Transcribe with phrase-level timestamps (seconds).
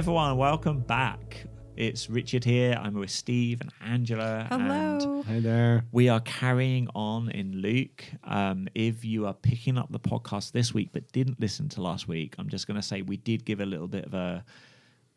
[0.00, 0.38] everyone.
[0.38, 1.44] Welcome back.
[1.76, 2.72] It's Richard here.
[2.72, 4.48] I'm with Steve and Angela.
[4.50, 5.22] And Hello.
[5.26, 5.84] Hi there.
[5.92, 8.06] we are carrying on in Luke.
[8.24, 12.08] Um, if you are picking up the podcast this week but didn't listen to last
[12.08, 14.42] week, I'm just going to say we did give a little bit of a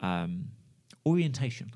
[0.01, 0.49] um,
[1.05, 1.71] orientation,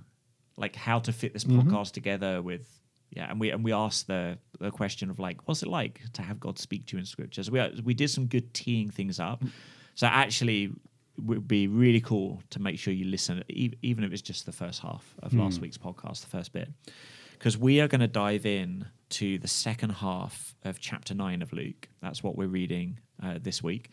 [0.58, 2.68] like how to fit this podcast together with.
[3.12, 6.22] Yeah, and we and we asked the the question of like, what's it like to
[6.22, 7.50] have God speak to you in scriptures?
[7.50, 9.46] We we did some good teeing things up.
[9.96, 10.72] So actually, it
[11.20, 14.82] would be really cool to make sure you listen, even if it's just the first
[14.82, 16.70] half of last week's podcast, the first bit,
[17.34, 21.52] because we are going to dive in to the second half of chapter nine of
[21.54, 21.88] Luke.
[22.02, 23.90] That's what we're reading uh, this week.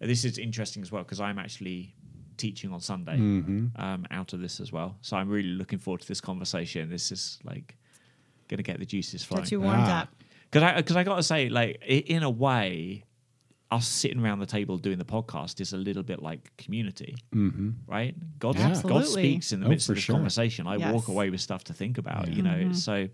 [0.00, 1.94] This is interesting as well because I'm actually
[2.36, 4.96] teaching on Sunday um, out of this as well.
[5.02, 6.90] So I'm really looking forward to this conversation.
[6.90, 7.76] This is like
[8.48, 10.02] going to get the juices flowing Got you warmed Ah.
[10.02, 10.08] up.
[10.50, 13.04] because I because I got to say, like in a way,
[13.70, 17.70] us sitting around the table doing the podcast is a little bit like community, Mm-hmm.
[17.86, 18.14] right?
[18.38, 18.80] God, Yeah.
[18.82, 20.14] God speaks in the Oh, midst of this sure.
[20.14, 20.66] conversation.
[20.66, 22.72] I walk away with stuff to think about, you know.
[22.72, 23.08] So.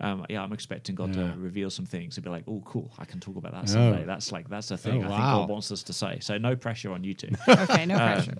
[0.00, 1.32] Um, yeah, I'm expecting God Yeah.
[1.32, 2.92] to reveal some things and be like, "Oh, cool!
[3.00, 4.04] I can talk about that Oh.
[4.06, 5.20] That's like that's a thing Oh, I think.
[5.20, 6.18] God wants us to say.
[6.20, 7.30] So no pressure on you two.
[7.48, 8.34] Okay, no Um, pressure.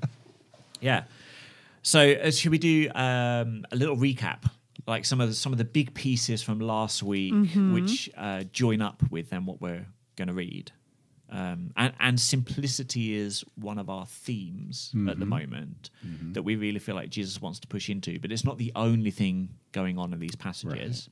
[0.80, 1.02] Yeah.
[1.82, 4.48] So uh, should we do um, a little recap,
[4.86, 7.34] like some of the, some of the big pieces from last week,
[7.72, 10.70] which uh, join up with then what we're going to read.
[11.30, 15.90] Um, and, and simplicity is one of our themes at the moment
[16.32, 19.10] that we really feel like Jesus wants to push into, but it's not the only
[19.10, 21.08] thing going on in these passages.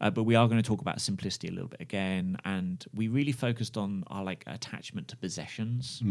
[0.00, 3.06] Uh, but we are going to talk about simplicity a little bit again, and we
[3.06, 6.02] really focused on our like attachment to possessions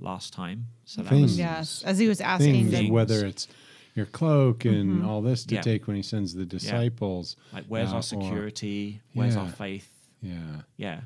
[0.00, 0.68] last time.
[0.86, 1.38] So that was Things.
[1.38, 2.90] Yes, as he was asking, Things, Things.
[2.90, 3.46] whether it's
[3.94, 5.60] your cloak and all this to Yeah.
[5.60, 7.36] take when he sends the disciples.
[7.52, 9.02] Like, where's uh, our or- security?
[9.12, 9.90] Where's our faith?
[10.22, 10.62] yeah.
[10.78, 11.00] Yeah.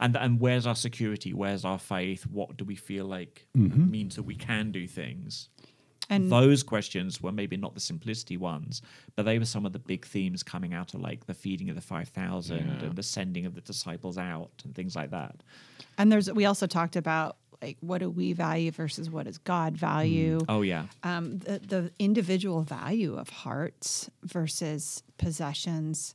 [0.00, 1.32] And and where's our security?
[1.32, 2.24] Where's our faith?
[2.26, 3.90] What do we feel like Mm-hmm.
[3.90, 5.48] means that we can do things?
[6.08, 8.80] and Those questions were maybe not the simplicity ones,
[9.16, 11.74] but they were some of the big themes coming out of like the feeding of
[11.74, 12.86] the 5,000 Yeah.
[12.86, 15.42] and the sending of the disciples out and things like that.
[15.98, 19.76] and there's we also talked about like what do we value versus what does God
[19.76, 20.38] value?
[20.48, 20.84] Oh, yeah.
[21.02, 26.14] Um, the the individual value of hearts versus possessions,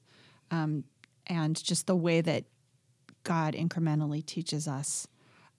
[0.51, 0.83] um,
[1.27, 2.43] and just the way that
[3.23, 5.07] God incrementally teaches us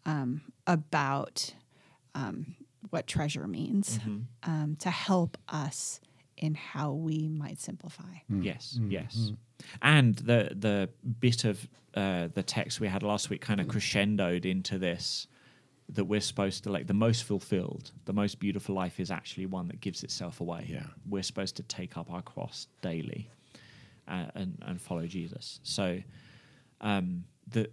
[0.04, 1.54] um, about
[2.14, 2.56] um,
[2.90, 3.98] what treasure means
[4.42, 6.00] um, to help us
[6.36, 8.14] in how we might simplify.
[8.28, 9.32] Yes, yes.
[9.80, 10.88] And the the
[11.20, 15.28] bit of uh, the text we had last week kind of crescendoed into this
[15.88, 19.68] that we're supposed to like the most fulfilled, the most beautiful life is actually one
[19.68, 20.66] that gives itself away.
[20.68, 20.86] Yeah.
[21.08, 23.30] We're supposed to take up our cross daily
[24.08, 25.60] uh, and and follow Jesus.
[25.62, 25.98] So
[26.80, 27.70] um, the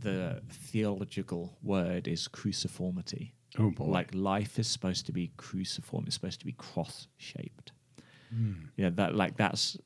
[0.00, 3.32] the theological word is cruciformity.
[3.58, 3.84] Oh boy.
[3.84, 6.04] Like life is supposed to be cruciform.
[6.06, 7.72] It's supposed to be cross shaped.
[8.30, 8.52] Hmm.
[8.76, 9.78] Yeah, that like that's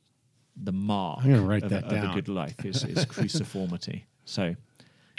[0.56, 4.04] the mark I'm gonna write of, that a, of a good life is, is cruciformity.
[4.24, 4.54] So,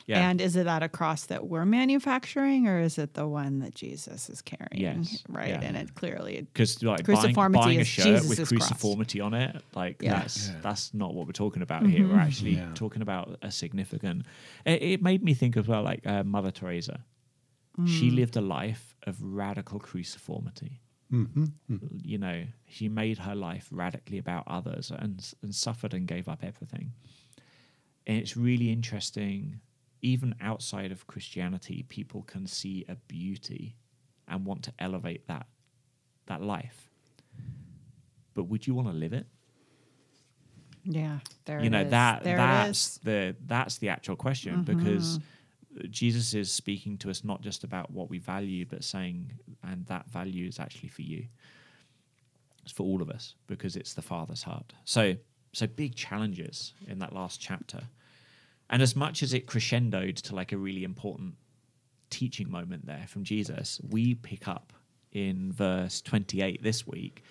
[0.06, 3.60] yeah, And is it that a cross that we're manufacturing, or is it the one
[3.60, 4.70] that Jesus is carrying?
[4.74, 5.50] Yes, right.
[5.50, 5.62] yeah.
[5.62, 8.72] And it clearly, because like Cruciformity buying a is shirt with Jesus's cross.
[8.74, 10.20] cruciformity on it, like Yeah.
[10.20, 10.60] that's Yeah.
[10.62, 12.08] that's not what we're talking about here.
[12.08, 12.72] We're actually Yeah.
[12.76, 14.26] talking about a significant.
[14.66, 17.04] It, it made me think of well, like uh, Mother Teresa.
[17.88, 20.80] She lived a life of radical cruciformity.
[21.12, 21.46] Mm-hmm.
[22.04, 26.44] You know, she made her life radically about others and and suffered and gave up
[26.44, 26.92] everything.
[28.06, 29.60] And it's really interesting,
[30.04, 33.76] even outside of Christianity, people can see a beauty
[34.28, 35.48] and want to elevate that
[36.28, 36.90] that life.
[38.36, 39.26] But would you want to live it?
[40.86, 44.78] yeah, there you know that there that's the that's the actual question mm-hmm.
[44.78, 49.32] because uh, Jesus is speaking to us not just about what we value, but saying,
[49.64, 51.26] and that value is actually for you.
[52.64, 54.74] It's for all of us because it's the Father's heart.
[54.86, 55.16] So,
[55.52, 57.82] so big challenges in that last chapter,
[58.74, 61.36] and as much as it crescendoed to like a really important
[62.10, 64.74] teaching moment there from Jesus, we pick up
[65.12, 67.24] in verse twenty-eight this week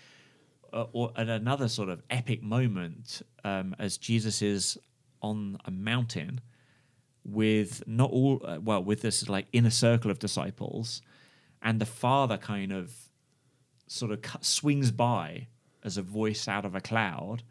[0.72, 4.78] uh, or at another sort of epic moment um, as Jesus is
[5.20, 6.40] on a mountain
[7.24, 11.02] with not all uh, well with this like inner circle of disciples
[11.60, 12.94] and the father kind of
[13.88, 15.48] sort of swings by
[15.82, 17.42] as a voice out of a cloud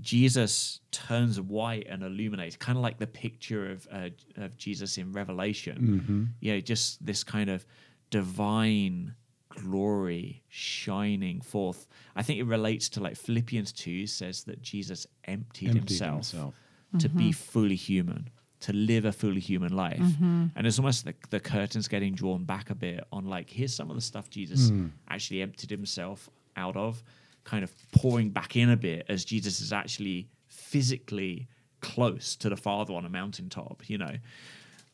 [0.00, 5.12] jesus turns white and illuminates kind of like the picture of uh, of jesus in
[5.12, 7.64] revelation you know just this kind of
[8.10, 9.14] divine
[9.48, 11.86] glory shining forth
[12.16, 16.54] i think it relates to like philippians 2 says that jesus emptied, Emptied himself, himself.
[16.98, 18.28] to be fully human
[18.60, 19.98] to live a fully human life.
[19.98, 20.48] Mm-hmm.
[20.54, 23.88] And it's almost like the curtains getting drawn back a bit on like here's some
[23.88, 24.88] of the stuff Jesus Hmm.
[25.08, 27.02] actually emptied himself out of,
[27.50, 31.48] kind of pouring back in a bit as Jesus is actually physically
[31.80, 34.14] close to the Father on a mountaintop, you know.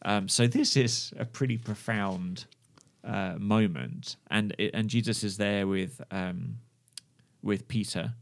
[0.02, 2.46] Um, so this is a pretty profound
[3.04, 6.58] uh, moment, and it, and Jesus is there with um,
[7.42, 8.14] with Peter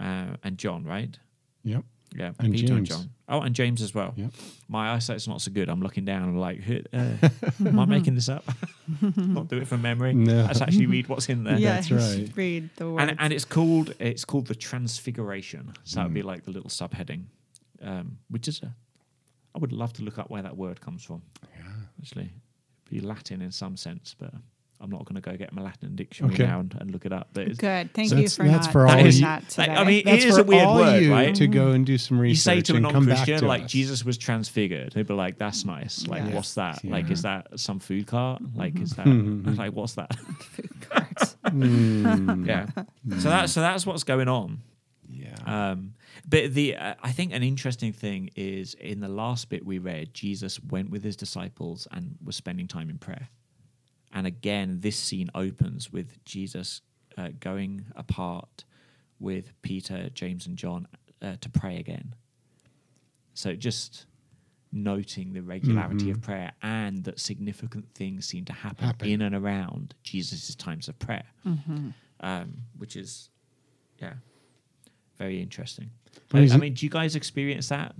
[0.00, 1.18] uh, and John, right?
[1.64, 1.84] Yep.
[2.16, 3.10] Yeah, And Peter and John.
[3.28, 4.14] Oh, and James as well.
[4.16, 4.30] Yep.
[4.68, 5.68] My eyesight's not so good.
[5.68, 6.22] I'm looking down.
[6.22, 6.60] I'm like,
[6.92, 7.28] uh,
[7.66, 8.44] am I making this up?
[9.16, 10.14] not do it from memory.
[10.14, 10.44] No.
[10.44, 11.58] Let's actually read what's in there.
[11.58, 12.30] yeah, That's right.
[12.34, 13.02] read the words.
[13.10, 15.72] And, and it's called it's called the Transfiguration.
[15.84, 16.14] So that would Mm.
[16.14, 17.24] be like the little subheading,
[17.82, 18.74] um, which is a.
[19.54, 21.22] I would love to look up where that word comes from.
[21.42, 21.64] Yeah.
[22.00, 22.30] Actually,
[22.90, 24.32] be Latin in some sense, but
[24.80, 26.44] I'm not going to go get my Latin dictionary Okay.
[26.46, 27.28] now and, and look it up.
[27.32, 27.92] But it's, Good.
[27.94, 29.20] Thank So you that's- for that's not for all doing of you.
[29.22, 29.68] that today.
[29.72, 31.34] I mean, That's it is for a weird all word, you right?
[31.34, 32.46] To go and do some research.
[32.46, 33.70] you research say to a and come back non-Christian to like us.
[33.72, 36.06] Jesus was transfigured, they'd be like, "That's nice.
[36.06, 36.34] Like, Yes.
[36.34, 36.84] what's that?
[36.84, 38.40] Like, is that some food cart?
[38.54, 39.56] Like, is that Mhm.
[39.58, 40.16] like what's that?
[40.40, 41.36] food carts.
[41.44, 42.46] Mm.
[42.46, 42.66] yeah.
[43.18, 44.60] So that so that's what's going on.
[45.10, 45.34] Yeah.
[45.46, 45.94] Um,
[46.28, 50.12] but the uh, I think an interesting thing is in the last bit we read,
[50.14, 53.28] Jesus went with his disciples and was spending time in prayer.
[54.12, 56.80] And again, this scene opens with Jesus
[57.16, 58.64] uh, going apart
[59.20, 60.86] with Peter, James, and John
[61.20, 62.14] uh, to pray again.
[63.34, 64.06] So just
[64.72, 66.22] noting the regularity of Mhm.
[66.22, 69.08] prayer and that significant things seem to happen, Happen.
[69.08, 71.88] in and around Jesus' times of prayer, Mm-hmm.
[72.20, 73.30] um, which is,
[74.00, 74.14] yeah,
[75.16, 75.90] very interesting.
[76.32, 77.94] I, I mean, do you guys experience that?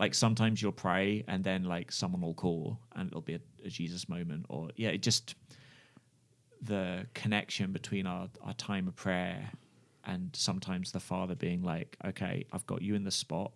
[0.00, 3.68] Like sometimes you'll pray and then like someone will call and it'll be a, a
[3.68, 5.36] Jesus moment, or yeah, it just
[6.62, 9.50] the connection between our, our time of prayer
[10.04, 13.52] and sometimes the Father being like, okay, I've got you in the spot.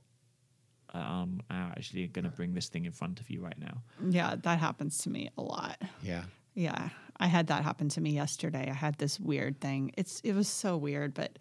[0.92, 3.82] Um, I'm actually going to bring this thing in front of you right now.
[4.08, 5.80] Yeah, that happens to me a lot.
[6.02, 6.24] yeah.
[6.56, 8.68] Yeah, I had that happen to me yesterday.
[8.70, 9.90] I had this weird thing.
[9.96, 11.36] It's it was so weird, but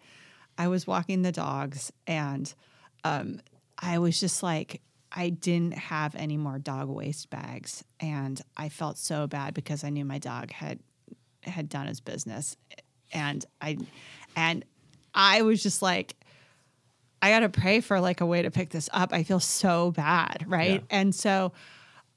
[0.58, 2.52] I was walking the dogs and
[3.04, 3.40] um,
[3.78, 4.80] I was just like
[5.14, 9.90] I didn't have any more dog waste bags, and I felt so bad because I
[9.90, 10.80] knew my dog had
[11.42, 12.56] had done his business,
[13.12, 13.78] and I
[14.36, 14.64] and
[15.14, 16.16] I was just like.
[17.22, 19.14] I got to pray for like a way to pick this up.
[19.14, 20.82] I feel so bad, right?
[20.82, 20.98] Yeah.
[20.98, 21.52] And so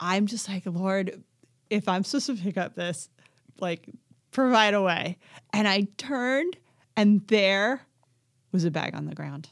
[0.01, 1.23] I'm just like, Lord,
[1.69, 3.07] if I'm supposed to pick up this,
[3.57, 3.89] like
[4.31, 5.17] provide a way.
[5.53, 6.57] And I turned
[6.95, 7.81] and there
[8.51, 9.49] was a bag on the ground.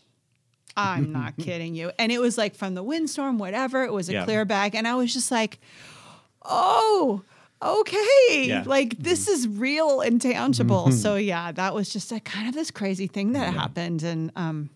[0.77, 1.91] I'm not kidding you.
[1.99, 3.83] And it was like from the windstorm, whatever.
[3.83, 4.23] It was a Yeah.
[4.25, 4.75] clear bag.
[4.75, 5.59] And I was just like,
[6.43, 7.23] oh,
[7.61, 8.45] okay.
[8.47, 8.63] Yeah.
[8.65, 10.91] Like this is real and tangible.
[10.91, 14.03] So yeah, that was just a kind of this crazy thing that happened.
[14.03, 14.69] And um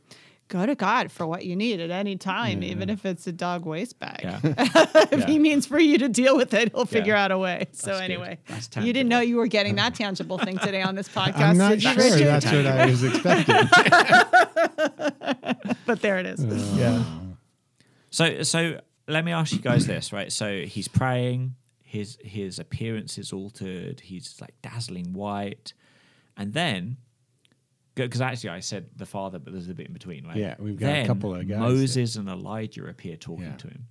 [0.49, 2.93] go to God for what you need at any time, even mm.
[2.93, 4.19] if it's a dog waste bag.
[4.23, 4.39] Yeah.
[4.43, 5.25] if Yeah.
[5.27, 7.23] he means for you to deal with it, he'll figure Yeah.
[7.25, 7.67] out a way.
[7.71, 8.03] So That's good.
[8.03, 11.39] anyway, That's you didn't know you were getting that tangible thing today on this podcast,
[11.39, 12.27] I'm not did you, sure Richard?
[12.27, 13.55] that's what I was expecting.
[15.85, 16.43] but there it is.
[16.77, 17.03] Yeah.
[18.09, 20.31] So so let me ask you guys this, right?
[20.31, 25.73] So he's praying, his his appearance is altered, he's like dazzling white,
[26.35, 26.97] and then
[28.05, 30.35] because actually I said the father, but there's a bit in between, right?
[30.37, 33.55] Yeah, we've got a couple of guys Moses and Elijah appear talking Yeah.
[33.57, 33.87] to him.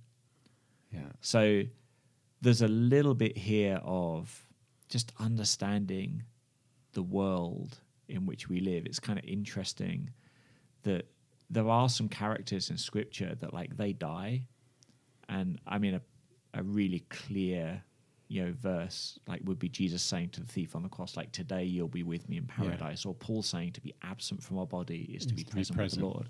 [0.91, 1.09] yeah.
[1.21, 1.63] So
[2.41, 4.47] there's a little bit here of
[4.87, 6.23] just understanding
[6.93, 8.85] the world in which we live.
[8.85, 10.09] It's kind of interesting
[10.83, 11.05] that
[11.49, 14.43] there are some characters in scripture that like they die.
[15.27, 16.01] And I mean a
[16.55, 17.83] a really clear
[18.31, 21.31] you know verse like would be Jesus saying to the thief on the cross like
[21.31, 24.67] today you'll be with me in paradise or Paul saying to be absent from our
[24.67, 26.29] body is to be to be present, with the Lord.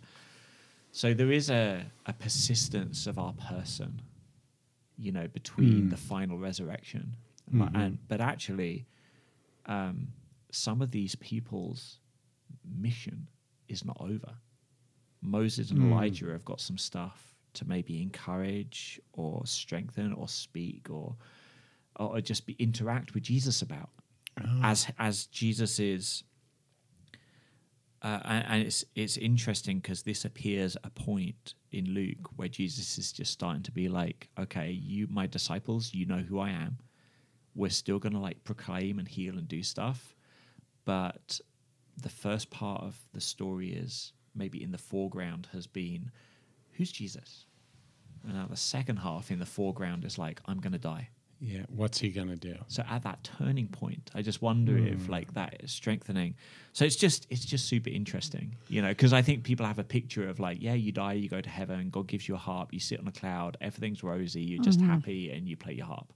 [0.92, 4.02] So there is a, a persistence of our person,
[4.98, 5.90] you know, between Mm.
[5.92, 7.16] the final resurrection.
[7.54, 7.76] Mhm.
[7.76, 8.86] and, but actually,
[9.66, 10.08] um,
[10.52, 12.00] some of these people's
[12.64, 13.28] mission
[13.68, 14.34] is not over.
[15.22, 15.92] Moses and Mm.
[15.92, 21.16] Elijah have got some stuff to maybe encourage or strengthen or speak or
[22.06, 23.90] or just be interact with Jesus about
[24.42, 24.60] Oh.
[24.64, 26.24] as as Jesus is.
[28.02, 32.98] Uh, and, and it's it's interesting because this appears a point in Luke where Jesus
[32.98, 36.78] is just starting to be like, okay, you my disciples, you know who I am.
[37.56, 40.16] We're still gonna like proclaim and heal and do stuff,
[40.86, 41.42] but
[42.02, 46.12] the first part of the story is maybe in the foreground has been
[46.72, 47.46] who's Jesus,
[48.24, 51.10] and now the second half in the foreground is like I'm gonna die
[51.42, 51.64] Yeah.
[51.70, 52.56] What's he gonna do?
[52.68, 55.12] So at that turning point, I just wonder if Hmm.
[55.12, 56.36] like that is strengthening.
[56.74, 59.84] So it's just it's just super interesting, you know, because I think people have a
[59.84, 62.74] picture of like, yeah, you die, you go to heaven, God gives you a harp,
[62.74, 66.12] you sit on a cloud, everything's rosy, you're just happy, and you play your harp.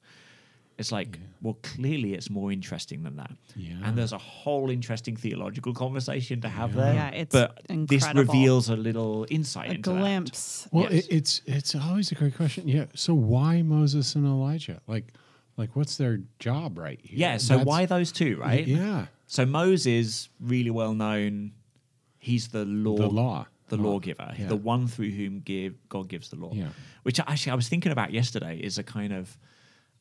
[0.78, 3.32] It's like, well, clearly it's more interesting than that.
[3.56, 3.74] Yeah.
[3.84, 6.82] And there's a whole interesting theological conversation to have Yeah.
[6.82, 6.94] there.
[6.96, 10.00] Yeah, it's but this reveals a little insight A into that.
[10.00, 10.68] glimpse.
[10.72, 11.06] Well, Yes.
[11.06, 12.68] it, it's it's always a great question.
[12.68, 12.86] Yeah.
[12.96, 14.82] So why Moses and Elijah?
[14.88, 15.14] Like,
[15.58, 17.20] like what's their job right here?
[17.20, 18.66] Yeah, so That's- why those two, right?
[18.68, 19.06] Yeah.
[19.28, 21.52] So Moses, really well known,
[22.18, 23.46] he's the law, The law.
[23.70, 23.92] the Law.
[23.92, 24.48] lawgiver, Yeah.
[24.48, 26.52] the one through whom give God gives the law.
[26.54, 26.70] Yeah.
[27.04, 29.38] Which actually I was thinking about yesterday is a kind of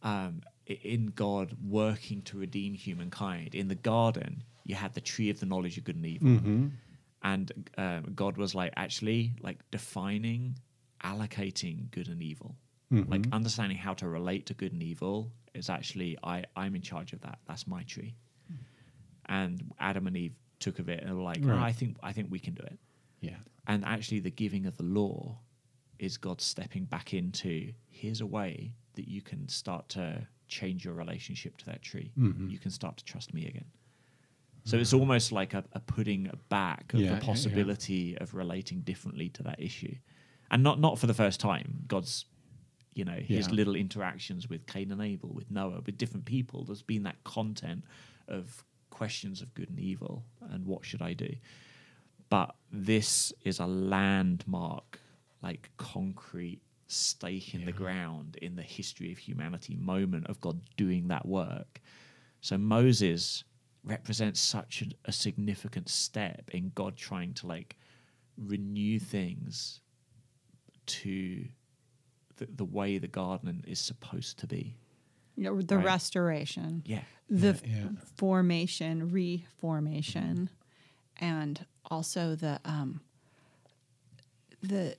[0.05, 3.55] um, i- in God working to redeem humankind.
[3.55, 6.67] In the garden, you had the tree of the knowledge of good and evil, Mm-hmm.
[7.23, 10.57] and um, God was like actually like defining,
[11.03, 12.57] allocating good and evil.
[12.91, 13.33] Like Mm-hmm.
[13.35, 17.21] understanding how to relate to good and evil is actually I I'm in charge of
[17.23, 17.39] that.
[17.49, 18.15] That's my tree
[19.27, 22.31] and Adam and Eve took of it and were like, "Oh, I think I think
[22.31, 22.79] we can do it.
[23.21, 23.37] Yeah.
[23.67, 25.39] And actually, the giving of the law
[25.99, 30.27] is God stepping back into here's a way that you can start to
[30.61, 32.11] change your relationship to that tree.
[32.19, 32.49] Mm-hmm.
[32.53, 33.71] You can start to trust me again.
[34.65, 37.27] So it's almost like a, a putting back of Yeah, yeah, the yeah.
[37.33, 39.95] possibility of relating differently to that issue,
[40.51, 41.69] and not not for the first time.
[41.89, 42.27] God's,
[42.95, 43.55] you know, his Yeah.
[43.55, 46.59] little interactions with Cain and Abel, with Noah, with different people.
[46.65, 47.83] There's been that content
[48.29, 50.15] of questions of good and evil,
[50.53, 51.31] and what should I do?
[52.29, 55.01] But this is a landmark,
[55.43, 56.61] like concrete
[56.93, 61.81] stake in the ground in the history of humanity moment of God doing that work.
[62.41, 63.45] So Moses
[63.85, 67.77] represents such a, a significant step in God trying to like
[68.37, 69.81] renew things
[70.87, 71.45] to
[72.37, 74.77] the, the way the garden is supposed to be.
[75.37, 75.85] You know, the Right.
[75.87, 77.03] restoration, Yeah.
[77.29, 77.89] the Yeah, yeah.
[78.17, 80.51] formation, reformation,
[81.19, 83.01] and also the um,
[84.63, 84.97] the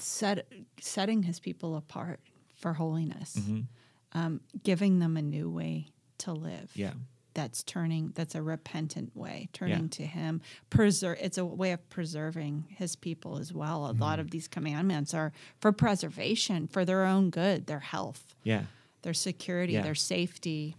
[0.00, 0.46] set
[0.80, 2.20] setting his people apart
[2.54, 3.66] for holiness, Mhm.
[4.12, 5.88] um, giving them a new way
[6.18, 6.70] to live.
[6.74, 6.94] Yeah.
[7.32, 8.10] that's turning.
[8.16, 10.40] That's a repentant way, turning to Him.
[10.68, 11.16] Preserve.
[11.20, 13.88] It's a way of preserving His people as well.
[13.88, 18.64] A lot of these commandments are for preservation, for their own good, their health, Yeah.
[19.02, 19.82] their security, Yeah.
[19.82, 20.74] their safety.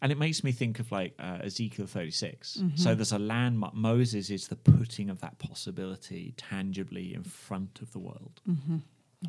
[0.00, 2.62] And it makes me think of like uh, Ezekiel 36.
[2.76, 3.74] So there's a landmark.
[3.74, 8.40] Moses is the putting of that possibility tangibly in front of the world.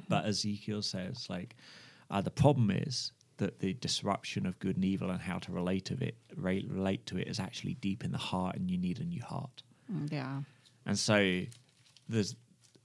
[0.07, 1.55] But Ezekiel says, like,
[2.11, 5.85] uh, the problem is that the disruption of good and evil and how to relate
[5.85, 8.99] to it, re- relate to it, is actually deep in the heart, and you need
[8.99, 9.63] a new heart.
[9.91, 10.41] Mm, Yeah.
[10.85, 11.41] And so
[12.07, 12.35] there's,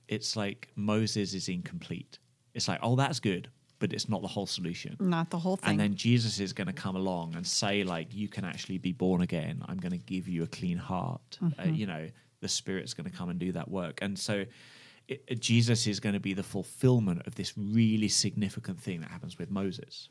[0.08, 2.18] it's like Moses is incomplete.
[2.54, 4.96] It's like, oh, that's good, but it's not the whole solution.
[5.00, 5.70] Not the whole thing.
[5.72, 8.92] And then Jesus is going to come along and say, like, you can actually be
[8.92, 9.62] born again.
[9.68, 11.38] I'm going to give you a clean heart.
[11.58, 12.08] Uh, you know,
[12.40, 13.98] the Spirit's going to come and do that work.
[14.02, 14.44] And so
[15.08, 19.10] it, it- Jesus is going to be the fulfillment of this really significant thing that
[19.10, 20.08] happens with Moses.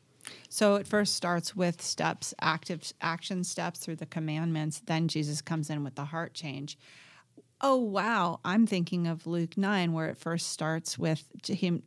[0.49, 4.81] So it first starts with steps, active action steps through the commandments.
[4.85, 6.77] Then Jesus comes in with the heart change.
[7.65, 8.41] Oh, wow.
[8.43, 11.81] I'm thinking of Luke 9, where it first starts with him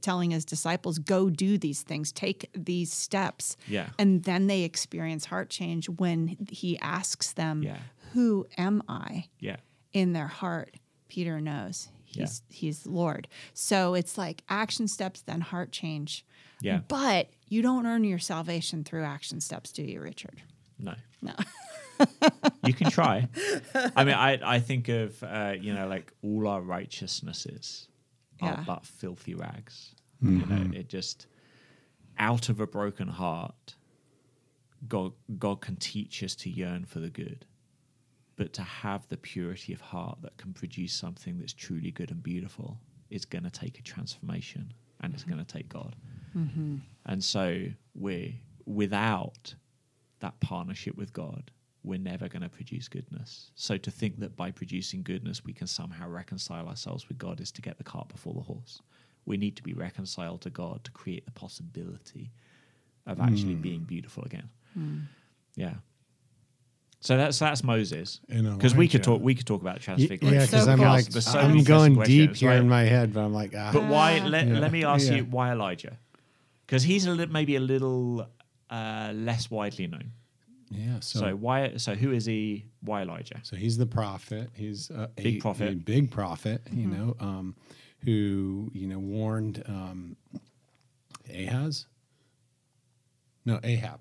[0.00, 3.56] telling his disciples, go do these things, take these steps.
[3.68, 3.90] Yeah.
[4.00, 7.78] And then they experience heart change when he asks them, Yeah.
[8.14, 9.28] Who am I?
[9.38, 9.56] Yeah.
[9.92, 10.74] in their heart,
[11.08, 13.26] Peter knows he's he's Lord.
[13.54, 16.26] So it's like action steps, then heart change.
[16.60, 16.80] Yeah.
[16.88, 20.42] But you don't earn your salvation through action steps, do you, Richard?
[20.78, 20.94] No.
[21.22, 21.32] No.
[22.64, 23.28] You can try.
[23.96, 27.88] I mean, I, I think of, uh, you know, like all our righteousnesses
[28.40, 28.52] Yeah.
[28.60, 29.94] are but filthy rags.
[30.20, 31.26] You know, it just,
[32.18, 33.74] out of a broken heart,
[34.86, 37.44] God, God can teach us to yearn for the good.
[38.36, 42.22] But to have the purity of heart that can produce something that's truly good and
[42.22, 42.78] beautiful
[43.10, 45.96] is going to take a transformation and it's going to take God.
[47.04, 48.32] And so we're
[48.64, 49.54] without
[50.20, 51.50] that partnership with God,
[51.84, 53.50] we're never going to produce goodness.
[53.54, 57.50] So to think that by producing goodness we can somehow reconcile ourselves with God is
[57.52, 58.80] to get the cart before the horse.
[59.24, 62.30] We need to be reconciled to God to create the possibility
[63.06, 64.48] of actually being beautiful again.
[65.56, 65.74] Yeah.
[67.00, 68.20] So that's that's Moses.
[68.28, 70.34] And Because we could talk we could talk about Y- transfiguration.
[70.38, 72.60] Yeah, because So I'm like, There's so I'm going deep here right?
[72.60, 73.70] in my head, but I'm like, ah.
[73.72, 74.20] But why?
[74.20, 74.60] Let, Yeah.
[74.60, 75.16] let me ask Yeah.
[75.16, 75.98] you why Elijah?
[76.64, 78.28] Because he's a li- maybe a little
[78.70, 80.12] uh, less widely known.
[80.72, 81.00] Yeah.
[81.00, 81.76] So, So, why?
[81.76, 82.64] So who is he?
[82.80, 83.40] Why Elijah?
[83.42, 84.50] so he's the prophet.
[84.54, 85.68] He's a, Big a- prophet.
[85.72, 86.62] a big prophet.
[86.72, 87.54] You know, um,
[88.04, 90.16] who you know warned um,
[91.32, 91.86] Ahaz
[93.44, 94.00] No, Ahab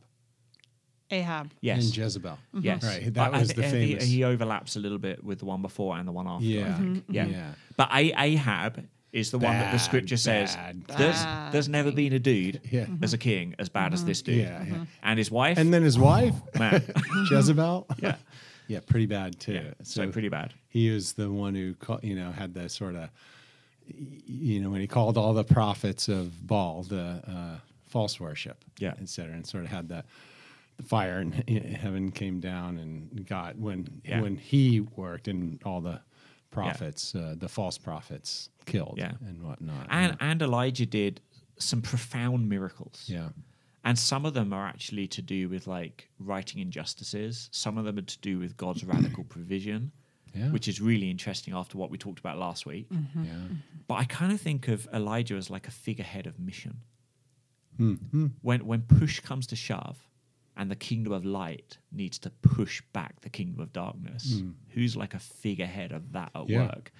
[1.13, 1.51] Ahab.
[1.59, 1.83] Yes.
[1.85, 2.37] and Jezebel.
[2.61, 2.83] Yes.
[2.85, 5.45] Right, that I- I was thi- the famous- He overlaps a little bit with the
[5.45, 6.45] one before and the one after.
[6.45, 6.77] I Yeah.
[6.77, 7.03] think.
[7.09, 7.25] Yeah.
[7.27, 7.53] Yeah.
[7.75, 11.91] But A- Ahab is the one that the scripture says bad, there's bad there's never
[11.91, 12.85] been a dude Yeah.
[13.01, 14.37] as a king as bad as this dude.
[14.37, 14.85] Yeah, yeah.
[15.03, 15.57] And his wife.
[15.57, 16.81] And then his wife, man.
[17.29, 17.87] Jezebel.
[17.99, 18.15] yeah.
[18.67, 19.53] yeah, pretty bad too.
[19.53, 19.73] Yeah.
[19.83, 20.53] So pretty bad.
[20.69, 23.09] he was the one who ca- you know had the sort of
[23.87, 28.93] you know when he called all the prophets of Baal the uh, false worship, Yeah.
[29.01, 30.05] et cetera, and sort of had that
[30.77, 34.21] the fire in he- heaven came down and God when Yeah.
[34.21, 35.99] when he worked and all the
[36.51, 39.13] prophets, uh, the false prophets killed, Yeah.
[39.27, 39.87] and whatnot.
[39.89, 41.21] And and Elijah did
[41.57, 43.05] some profound miracles.
[43.07, 43.29] yeah,
[43.83, 47.49] And some of them are actually to do with like writing injustices.
[47.51, 49.91] Some of them are to do with God's radical provision,
[50.33, 52.87] yeah, which is really interesting after what we talked about last week.
[52.89, 53.23] Mm-hmm.
[53.25, 53.55] yeah, mm-hmm.
[53.87, 56.75] But I kind of think of Elijah as like a figurehead of mission.
[57.77, 58.27] Hmm, hmm.
[58.41, 59.97] When when push comes to shove,
[60.57, 65.13] and the kingdom of light needs to push back the kingdom of darkness, who's like
[65.13, 66.49] a figurehead of that at.
[66.49, 66.67] Yeah.
[66.67, 66.91] work?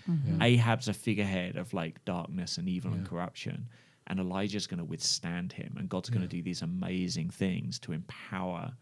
[0.41, 3.67] Ahab's a figurehead of like darkness and evil and corruption,
[4.08, 7.91] and Elijah's going to withstand him, and God's going to do these amazing things to
[7.91, 8.74] empower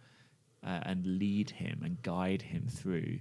[0.63, 3.19] uh, and lead him and guide him through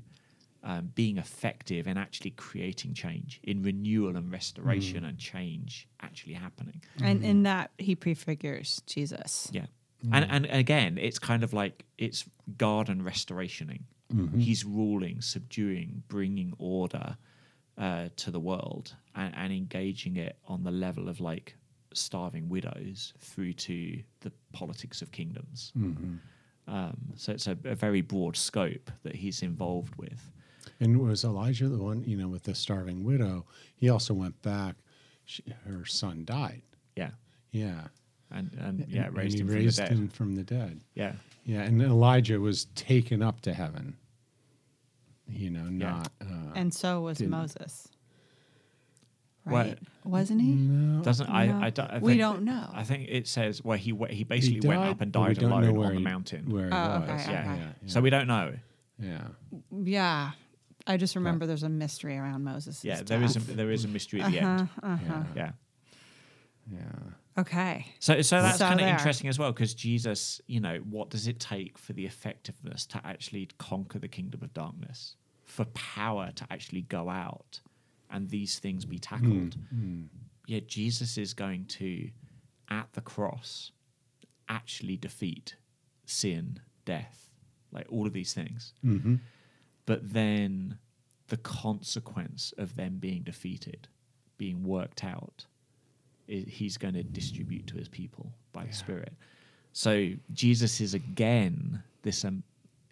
[0.65, 6.83] um, being effective and actually creating change in renewal and restoration and change actually happening.
[7.03, 9.49] And in that, he prefigures Jesus.
[9.53, 9.67] Yeah.
[10.13, 12.25] And and again, it's kind of like it's
[12.57, 13.83] garden restorationing.
[14.39, 17.17] He's ruling, subduing, bringing order
[17.77, 21.57] uh, to the world, and, and engaging it on the level of like
[21.93, 25.73] starving widows through to the politics of kingdoms.
[26.67, 30.31] Um, so it's a, a very broad scope that he's involved with.
[30.81, 33.47] And was Elijah the one, you know, with the starving widow?
[33.77, 34.77] He also went back.
[35.25, 36.63] She, her son died.
[36.97, 37.11] Yeah,
[37.53, 37.89] Yeah.
[38.31, 39.99] And and yeah, And- raised and him raised from the dead.
[39.99, 40.81] him from the dead.
[40.95, 41.13] Yeah,
[41.45, 41.63] Yeah.
[41.63, 43.97] And Elijah was taken up to heaven.
[45.31, 46.11] You know, not.
[46.21, 47.89] Uh, And so was Didn't- Moses.
[49.47, 49.79] Well, Right?
[50.05, 50.53] Wasn't he?
[50.55, 51.03] no.
[51.03, 51.47] doesn't I?
[51.47, 51.59] No.
[51.61, 52.69] I, don't, I We don't know.
[52.73, 55.75] I think it says well he we- he he basically went up and died alone
[55.75, 56.51] where on the he- mountain.
[56.51, 57.09] Where he Oh, was.
[57.23, 57.41] okay, yeah.
[57.53, 57.61] okay.
[57.61, 57.69] yeah.
[57.87, 58.55] So we don't know.
[58.99, 59.29] Yeah.
[59.71, 60.33] Yeah.
[60.87, 62.85] I just remember there's a mystery around Moses.
[62.85, 64.69] Yeah, there is a there is a mystery at the end.
[64.83, 65.23] Uh-huh.
[65.37, 65.53] Yeah.
[66.71, 66.81] Yeah.
[67.39, 67.87] Okay.
[68.01, 71.29] So so that's So kind of interesting as well because Jesus, you know, what does
[71.29, 75.17] it take for the effectiveness to actually conquer the kingdom of darkness?
[75.45, 77.61] For power to actually go out
[78.11, 79.57] and these things be tackled.
[80.47, 82.11] Yeah, Jesus is going to
[82.71, 83.73] at the cross
[84.49, 85.57] actually defeat
[86.07, 87.31] sin, death,
[87.71, 88.73] like all of these things.
[88.85, 89.17] Mm-hmm.
[89.87, 90.79] but then
[91.29, 93.89] the consequence of them being defeated,
[94.39, 95.48] being worked out, i
[96.29, 99.13] he's going to distribute to his people by the Spirit.
[99.73, 102.43] So Jesus is again this um,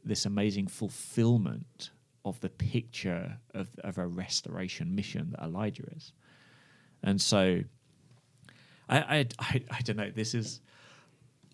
[0.05, 1.91] this amazing fulfillment
[2.25, 6.13] of the picture of, of a restoration mission that Elijah is,
[7.03, 7.61] and so
[8.89, 10.11] I I, I, I don't know.
[10.11, 10.61] This is.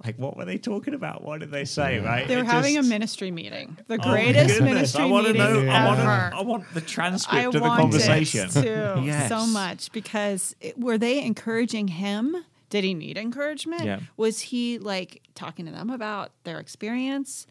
[0.05, 1.23] Like what were they talking about?
[1.23, 1.99] What did they say?
[2.01, 2.27] Right?
[2.27, 3.79] They were It having a ministry meeting.
[3.87, 4.61] The Oh, greatest goodness.
[4.75, 5.73] ministry I want to meeting know.
[5.73, 6.31] I want, ever.
[6.31, 8.49] to, I want the I transcript of the want conversation.
[8.49, 9.29] it too Yes.
[9.29, 12.37] so much because it, were they encouraging him?
[12.71, 13.85] Did he need encouragement?
[13.85, 14.01] Yeah.
[14.17, 17.47] Was he like talking to them about their experience?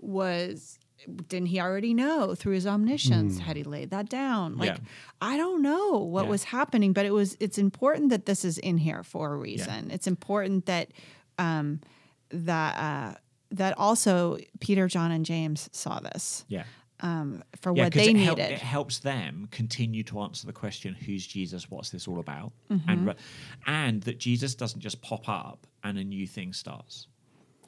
[0.00, 0.78] Was
[1.28, 3.38] didn't he already know through his omniscience?
[3.38, 4.56] Had he laid that down?
[4.56, 4.76] Like Yeah.
[5.20, 6.30] I don't know what Yeah.
[6.30, 9.90] was happening, but it was it's important that this is in here for a reason.
[9.90, 10.88] It's important that
[11.38, 11.80] um
[12.34, 13.18] that uh
[13.50, 16.64] that also Peter, John, and James saw this Yeah.
[17.00, 18.24] um, for Yeah, what they it, needed.
[18.24, 21.70] help- it helps them continue to answer the question, "Who's Jesus?
[21.70, 22.90] What's this all about?" Mm-hmm.
[22.90, 23.14] And re-
[23.66, 27.06] and that Jesus doesn't just pop up and a new thing starts.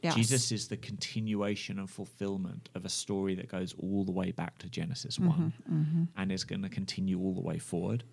[0.03, 0.15] Yes.
[0.15, 4.59] Jesus is the continuation and fulfillment of a story that goes all the way back
[4.59, 8.05] to Genesis Mm-hmm, one, and is going to continue all the way forward.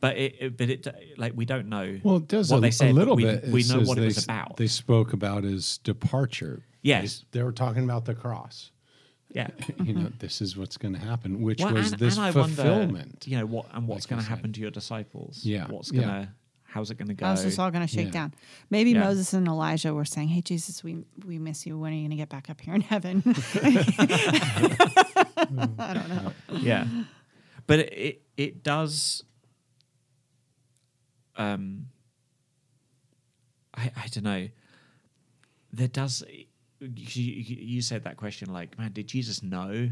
[0.00, 0.86] But it, it, but it,
[1.18, 1.98] like we don't know.
[2.04, 3.44] Well, it does what a, they said, a little we, bit.
[3.48, 4.56] We know says what it was about.
[4.56, 6.62] They spoke about his departure.
[6.82, 7.24] Yes.
[7.32, 8.70] They, they were talking about the cross.
[9.32, 9.48] yeah.
[9.84, 12.30] You know, this is what's going to happen, which Well, was and, this and I
[12.30, 13.24] wonder, fulfillment.
[13.26, 15.40] you know, what and what's like going to happen to your disciples?
[15.44, 16.00] Yeah, What's yeah.
[16.02, 16.34] gonna?
[16.62, 17.24] How's it going to go?
[17.26, 18.12] How's this all going to shake Yeah.
[18.12, 18.34] down?
[18.70, 19.00] Maybe Yeah.
[19.04, 21.78] Moses and Elijah were saying, "Hey, Jesus, we we miss you.
[21.78, 23.22] When are you going to get back up here in heaven?"
[25.78, 26.32] I don't know.
[26.60, 26.86] yeah
[27.66, 29.24] but it, it it does
[31.38, 31.86] um
[33.74, 34.48] i i don't know
[35.72, 36.22] there does
[36.80, 36.86] you,
[37.24, 39.88] you said that question like man did jesus know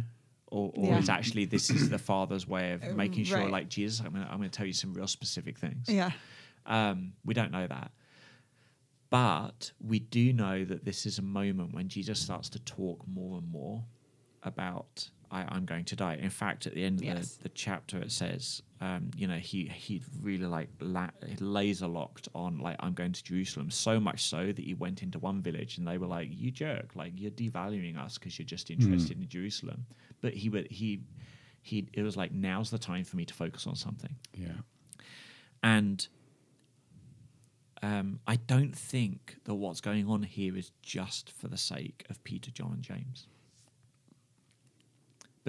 [0.48, 0.98] or, or Yeah.
[0.98, 3.50] is actually this is the father's way of making sure right.
[3.50, 6.10] like jesus i'm gonna i'm gonna tell you some real specific things Yeah.
[6.66, 7.90] um we don't know that
[9.10, 13.38] But we do know that this is a moment when Jesus starts to talk more
[13.38, 13.84] and more
[14.42, 16.14] about I, I'm going to die.
[16.14, 17.32] In fact, at the end of Yes.
[17.36, 21.10] the, the chapter, it says, um, you know, he he really like la-
[21.40, 23.70] laser locked on like I'm going to Jerusalem.
[23.70, 26.94] So much so that he went into one village and they were like, "You jerk!
[26.94, 29.86] Like you're devaluing us because you're just interested in Jerusalem."
[30.20, 31.00] But he would he
[31.62, 34.14] he it was like now's the time for me to focus on something.
[34.34, 34.52] Yeah.
[35.62, 36.06] And
[37.82, 42.22] um, I don't think that what's going on here is just for the sake of
[42.24, 43.26] Peter, John, and James.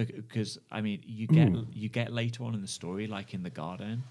[0.06, 3.50] Because I mean, you get you get later on in the story, like in the
[3.50, 4.04] garden,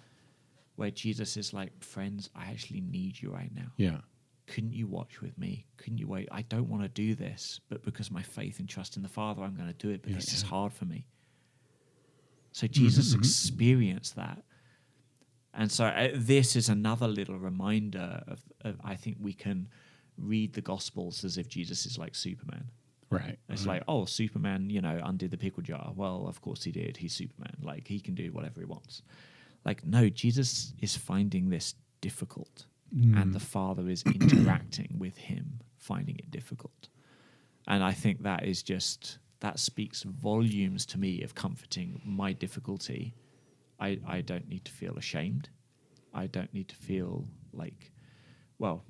[0.75, 3.71] where Jesus is like, "Friends, I actually need you right now.
[3.77, 3.99] Yeah.
[4.49, 5.67] Couldn't you watch with me?
[5.77, 6.29] Couldn't you wait?
[6.31, 9.43] I don't want to do this, but because my faith and trust in the Father,
[9.43, 10.03] I'm going to do it.
[10.03, 11.07] But Yeah, this is hard for me."
[12.53, 13.19] So Jesus mhm.
[13.19, 14.43] experienced that.
[15.53, 19.69] And so uh, this is another little reminder of, of I think we can
[20.19, 22.71] read the Gospels as if Jesus is like Superman.
[23.11, 23.39] Right.
[23.49, 23.75] It's right.
[23.75, 25.93] like, oh, Superman, you know, undid the pickle jar.
[25.95, 26.97] Well, of course he did.
[26.97, 27.57] He's Superman.
[27.63, 29.03] Like he can do whatever he wants.
[29.65, 33.21] Like no, Jesus is finding this difficult, mm.
[33.21, 36.89] and the Father is interacting with him, finding it difficult.
[37.69, 43.15] And I think that is just that speaks volumes to me of comforting my difficulty.
[43.79, 45.51] I, I don't need to feel ashamed.
[46.15, 47.93] I don't need to feel like,
[48.59, 48.85] well,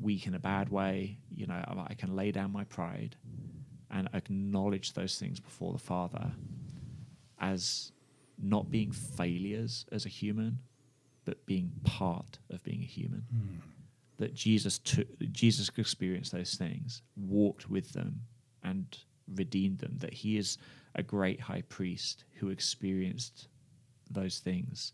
[0.00, 1.18] weak in a bad way.
[1.30, 3.16] You know, I I can lay down my pride
[3.92, 6.32] and acknowledge those things before the Father
[7.38, 7.92] as
[8.42, 10.58] not being failures as a human,
[11.24, 13.24] but being part of being a human.
[13.30, 13.58] Hmm.
[14.18, 18.22] That Jesus took, Jesus experienced those things, walked with them,
[18.62, 18.86] and
[19.34, 19.96] redeemed them.
[19.98, 20.58] That He is
[20.94, 23.48] a great high priest who experienced
[24.10, 24.92] those things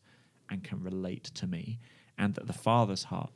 [0.51, 1.79] and can relate to me,
[2.17, 3.33] and that the Father's heart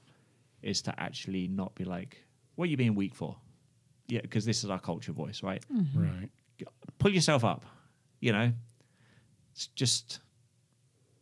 [0.62, 3.38] is to actually not be like, "What are you being weak for?"
[4.12, 5.64] Yeah, because this is our culture voice, right?
[5.72, 6.02] Mm-hmm.
[6.02, 6.28] right.
[6.98, 7.64] pull yourself up.
[8.20, 8.52] You know,
[9.56, 10.20] S- just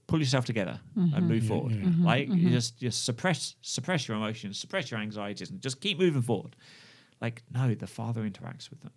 [0.08, 1.28] pull yourself together and mm-hmm.
[1.28, 1.72] move Yeah, forward.
[1.72, 1.82] yeah.
[1.82, 5.98] Mm-hmm, like you just just suppress suppress your emotions, suppress your anxieties, and just keep
[5.98, 6.56] moving forward.
[7.20, 8.92] Like no, the Father interacts with them.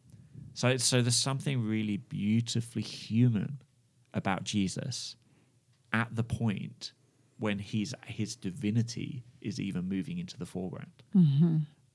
[0.53, 3.59] So so there's something really beautifully human
[4.13, 5.15] about Jesus
[5.91, 6.93] at the point
[7.37, 11.03] when he's his divinity is even moving into the foreground.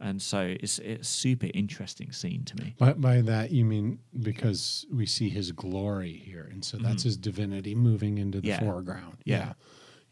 [0.00, 2.74] And so it's it's a super interesting scene to me.
[2.78, 7.16] By, by that you mean because we see his glory here, and so that's his
[7.16, 8.64] divinity moving into the Mm-hmm.
[8.64, 8.70] Yeah.
[8.70, 9.16] foreground.
[9.24, 9.52] Yeah.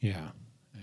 [0.00, 0.28] yeah, yeah,
[0.74, 0.80] yeah.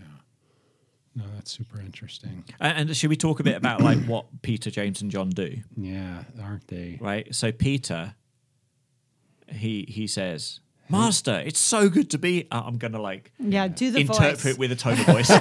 [1.16, 2.46] No, that's super interesting.
[2.62, 5.58] And, and should we talk a bit about like what Peter, James, and John do?
[5.76, 6.98] Yeah, aren't they?
[7.02, 7.36] Right.
[7.36, 8.16] So Peter,
[9.50, 13.92] he he says, "Master, it's so good to be." uh, I'm gonna like Yeah, do
[13.92, 14.58] the interpret voice.
[14.58, 15.32] with a tone of voice.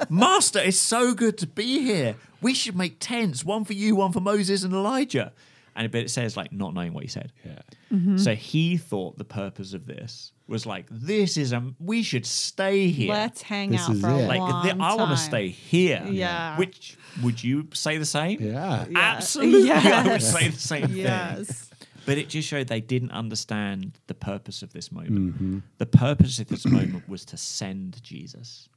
[0.10, 2.16] Master, it's so good to be here.
[2.40, 5.32] We should make tents, one for you, one for Moses and Elijah.
[5.74, 7.32] And but it says like not knowing what he said.
[7.44, 7.58] Yeah,
[7.92, 8.16] Mm-hmm.
[8.18, 12.88] So he thought the purpose of this was like this is a we should stay
[12.88, 13.10] here.
[13.10, 14.28] Let's hang This out is for a it.
[14.28, 16.02] like long the, I want to stay here.
[16.10, 16.58] Yeah.
[16.58, 18.40] Which would you say the same?
[18.42, 18.98] yeah, Yeah.
[18.98, 20.96] Absolutely, I would say the same thing.
[20.96, 21.70] Yes.
[22.06, 25.34] But it just showed they didn't understand the purpose of this moment.
[25.34, 25.58] Mm-hmm.
[25.78, 28.68] The purpose of this moment was to send Jesus,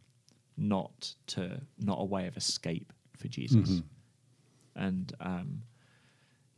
[0.58, 3.70] not to not a way of escape for Jesus.
[3.70, 4.84] Mm-hmm.
[4.84, 5.62] And um,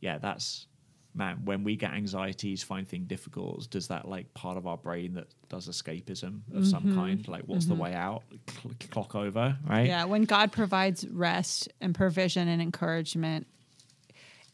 [0.00, 0.66] yeah, that's
[1.14, 1.40] man.
[1.44, 5.28] When we get anxieties, find things difficult, does that like part of our brain that
[5.48, 7.26] does escapism of some kind?
[7.26, 8.22] Like, what's the way out?
[8.48, 9.86] Cl- clock over, right?
[9.86, 13.46] Yeah, when God provides rest and provision and encouragement,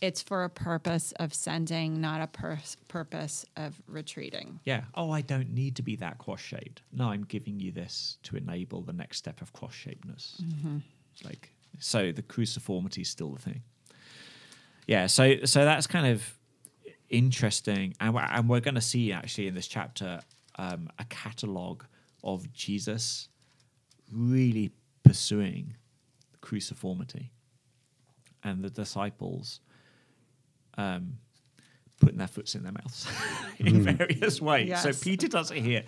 [0.05, 4.61] it's for a purpose of sending, not a pur- purpose of retreating.
[4.65, 4.83] Yeah.
[4.95, 6.83] Oh, I don't need to be that cross shaped.
[6.93, 10.43] No, I'm giving you this to enable the next step of cross shapedness.
[11.15, 13.63] It's like so the cruciformity is still the thing.
[14.87, 15.07] Yeah.
[15.07, 16.39] So so that's kind of
[17.09, 20.21] interesting, and we're, and we're going to see actually in this chapter
[20.57, 21.85] um, a catalogue
[22.23, 23.29] of Jesus
[24.13, 25.77] really pursuing
[26.43, 27.31] cruciformity,
[28.43, 29.61] and the disciples
[30.79, 31.15] um,
[32.01, 33.07] putting their foots in their mouths
[33.59, 34.81] in various ways.
[34.83, 35.85] So Peter does it here.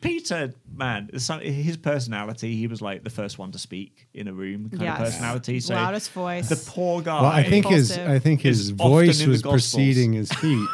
[0.00, 4.32] Peter, man, some, his personality, he was like the first one to speak in a
[4.32, 4.98] room kind Yes.
[4.98, 5.60] of personality.
[5.60, 6.48] So Loudest voice.
[6.48, 7.22] the poor guy.
[7.22, 10.68] Well, I think his I think his voice was preceding his feet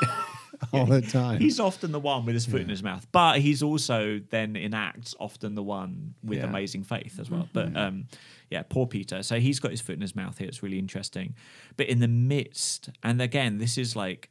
[0.72, 1.38] all the time.
[1.40, 4.74] He's often the one with his foot in his mouth, but he's also then in
[4.74, 6.46] Acts often the one with Yeah.
[6.46, 7.48] amazing faith as well.
[7.52, 8.06] But um,
[8.50, 9.22] yeah, poor Peter.
[9.22, 10.48] So he's got his foot in his mouth here.
[10.48, 11.34] It's really interesting.
[11.76, 14.30] But in the midst, and again, this is like,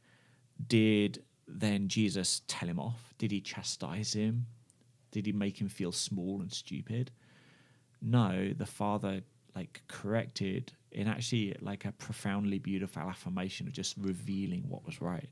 [0.66, 3.14] did then Jesus tell him off?
[3.18, 4.46] Did he chastise him?
[5.10, 7.10] Did he make him feel small and stupid?
[8.02, 9.22] No, the father
[9.56, 15.28] like corrected in actually like a profoundly beautiful affirmation of just revealing what was right.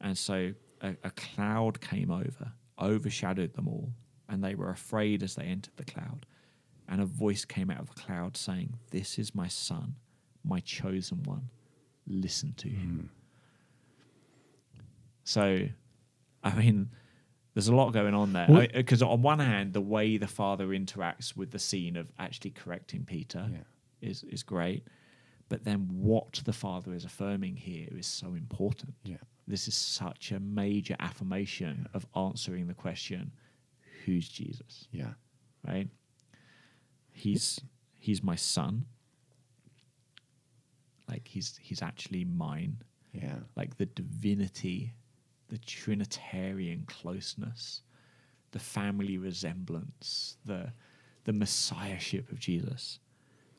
[0.00, 3.92] And so a, a cloud came over, overshadowed them all,
[4.28, 6.26] and they were afraid as they entered the cloud.
[6.88, 9.94] And a voice came out of the cloud saying, This is my son,
[10.44, 11.50] my chosen one.
[12.06, 13.10] Listen to him.
[13.10, 13.16] Hmm.
[15.24, 15.68] So,
[16.42, 16.90] I mean,
[17.54, 18.68] there's a lot going on there.
[18.72, 23.04] Because on one hand, the way the father interacts with the scene of actually correcting
[23.04, 24.08] Peter Yeah.
[24.08, 24.86] is is great,
[25.48, 28.94] but then what the father is affirming here is so important.
[29.04, 29.18] Yeah.
[29.50, 33.32] This is such a major affirmation of answering the question,
[34.04, 35.14] "Who's Jesus?" Yeah.
[35.66, 35.88] Right?
[37.12, 37.60] He's
[37.98, 38.86] he's my son.
[41.08, 42.82] Like he's he's actually mine
[43.12, 43.40] Yeah.
[43.56, 44.94] like the divinity,
[45.48, 47.82] the Trinitarian closeness,
[48.52, 50.72] the family resemblance, the
[51.24, 53.00] the messiahship of Jesus,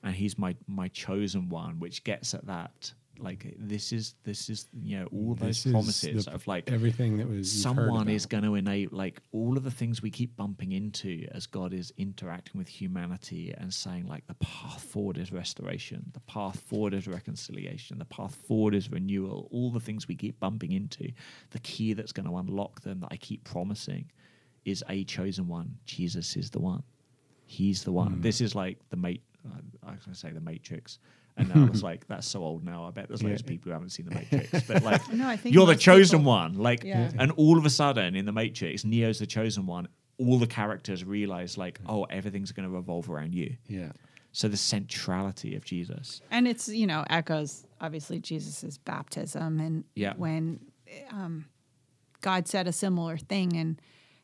[0.03, 2.93] and he's my my chosen one, which gets at that.
[3.21, 7.17] Like this is this is you know all those This promises the- of like everything
[7.17, 10.71] that was someone is going to enable like all of the things we keep bumping
[10.71, 16.09] into as God is interacting with humanity and saying like the path forward is restoration,
[16.13, 20.39] the path forward is reconciliation, the path forward is renewal, all the things we keep
[20.39, 21.11] bumping into,
[21.51, 24.11] the key that's going to unlock them that I keep promising
[24.65, 25.77] is a chosen one.
[25.85, 26.83] Jesus is the one.
[27.45, 28.13] He's the one.
[28.13, 28.21] Hmm.
[28.21, 29.23] This is like the mate.
[29.83, 30.99] I was going to say the Matrix,
[31.37, 32.85] and now it's like that's so old now.
[32.85, 35.37] I bet there's loads of people who haven't seen the Matrix, but like No, I
[35.37, 36.53] think you're the chosen people- one.
[36.55, 37.11] Like, Yeah.
[37.17, 39.87] and all of a sudden in the Matrix, Neo's the chosen one.
[40.17, 43.55] All the characters realize like, oh, everything's going to revolve around you.
[43.67, 43.91] Yeah.
[44.33, 46.21] So the centrality of Jesus.
[46.31, 50.13] and it's you know echoes obviously Jesus's baptism and Yeah.
[50.15, 50.59] when
[51.11, 51.45] um,
[52.21, 53.81] God said a similar thing and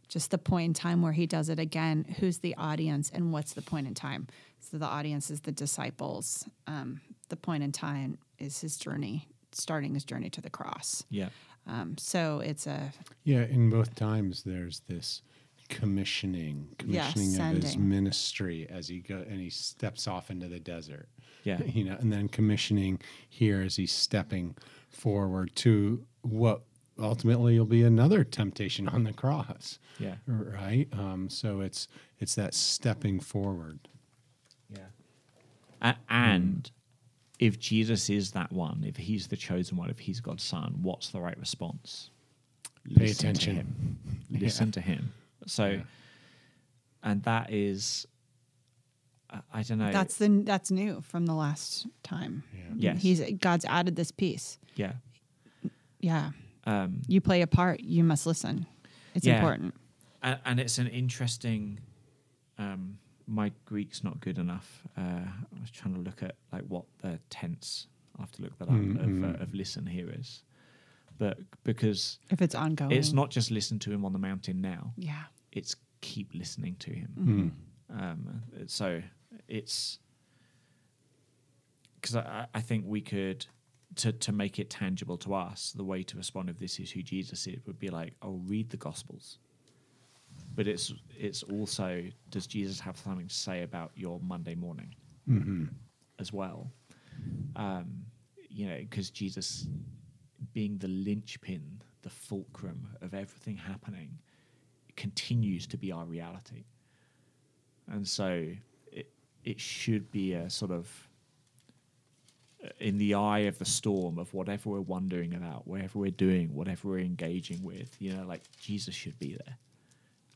[0.08, 3.54] just the point in time where he does it again who's the audience and what's
[3.54, 4.28] the point in time
[4.60, 9.94] so the audience is the disciples um, the point in time is his journey starting
[9.94, 11.30] his journey to the cross Yeah.
[11.68, 12.92] um, so it's a
[13.24, 15.22] Yeah, in both times there's this
[15.70, 20.60] commissioning, Yeah, commissioning of his ministry as he go and he steps off into the
[20.60, 21.10] desert.
[21.44, 21.60] Yeah.
[21.66, 24.56] You know, and then commissioning here as he's stepping
[24.90, 26.64] forward to what
[27.00, 29.80] ultimately will be another temptation on the cross.
[30.00, 30.16] Yeah.
[30.28, 30.88] Right?
[30.94, 31.88] Um, so it's
[32.20, 33.80] it's that stepping forward.
[34.70, 34.80] Yeah.
[35.82, 36.70] A- and
[37.40, 41.10] if Jesus is that one, if he's the chosen one, if he's God's son, what's
[41.10, 42.10] the right response?
[42.96, 43.56] Pay Listen to attention.
[43.56, 44.00] him.
[44.42, 45.14] Listen to him.
[45.46, 45.82] So, Yeah.
[47.04, 48.08] and that is,
[49.30, 49.92] I, I don't know.
[49.92, 52.44] that's the that's new from the last time
[52.76, 52.94] Yeah.
[52.94, 53.02] Yes.
[53.02, 54.94] he's god's added this piece yeah.
[56.00, 56.32] yeah
[56.68, 58.66] Um, you play a part you must listen.
[59.16, 59.36] It's Yeah.
[59.38, 59.74] important.
[60.22, 61.80] And, and it's an interesting
[62.60, 62.98] um
[63.30, 64.84] my greek's not good enough.
[64.98, 65.02] Uh
[65.56, 68.68] i was trying to look at like what the tense i have to look that
[68.68, 69.24] up Mm, of, mm.
[69.40, 70.44] uh, of listen here is.
[71.18, 72.92] But because if it's ongoing.
[72.92, 74.94] it's not just listen to him on the mountain now.
[74.98, 75.24] Yeah.
[75.52, 77.12] It's keep listening to him.
[77.92, 78.00] Mm.
[78.04, 79.02] um so
[79.48, 80.00] it's
[81.96, 83.46] because I, I think we could
[83.96, 87.02] to to make it tangible to us the way to respond if this is who
[87.02, 89.40] jesus is would be like oh read the gospels.
[90.56, 94.94] But it's it's also does jesus have something to say about your monday morning?
[95.30, 95.66] Mm-hmm.
[96.20, 96.72] as well.
[97.56, 98.04] Um
[98.50, 99.68] you know because jesus
[100.54, 104.18] being the linchpin the fulcrum of everything happening
[104.96, 106.64] continues to be our reality.
[107.90, 108.46] And so
[108.92, 109.10] it
[109.44, 111.07] it should be a sort of
[112.80, 116.90] in the eye of the storm of whatever we're wondering about, whatever we're doing, whatever
[116.90, 119.58] we're engaging with, you know, like Jesus should be there.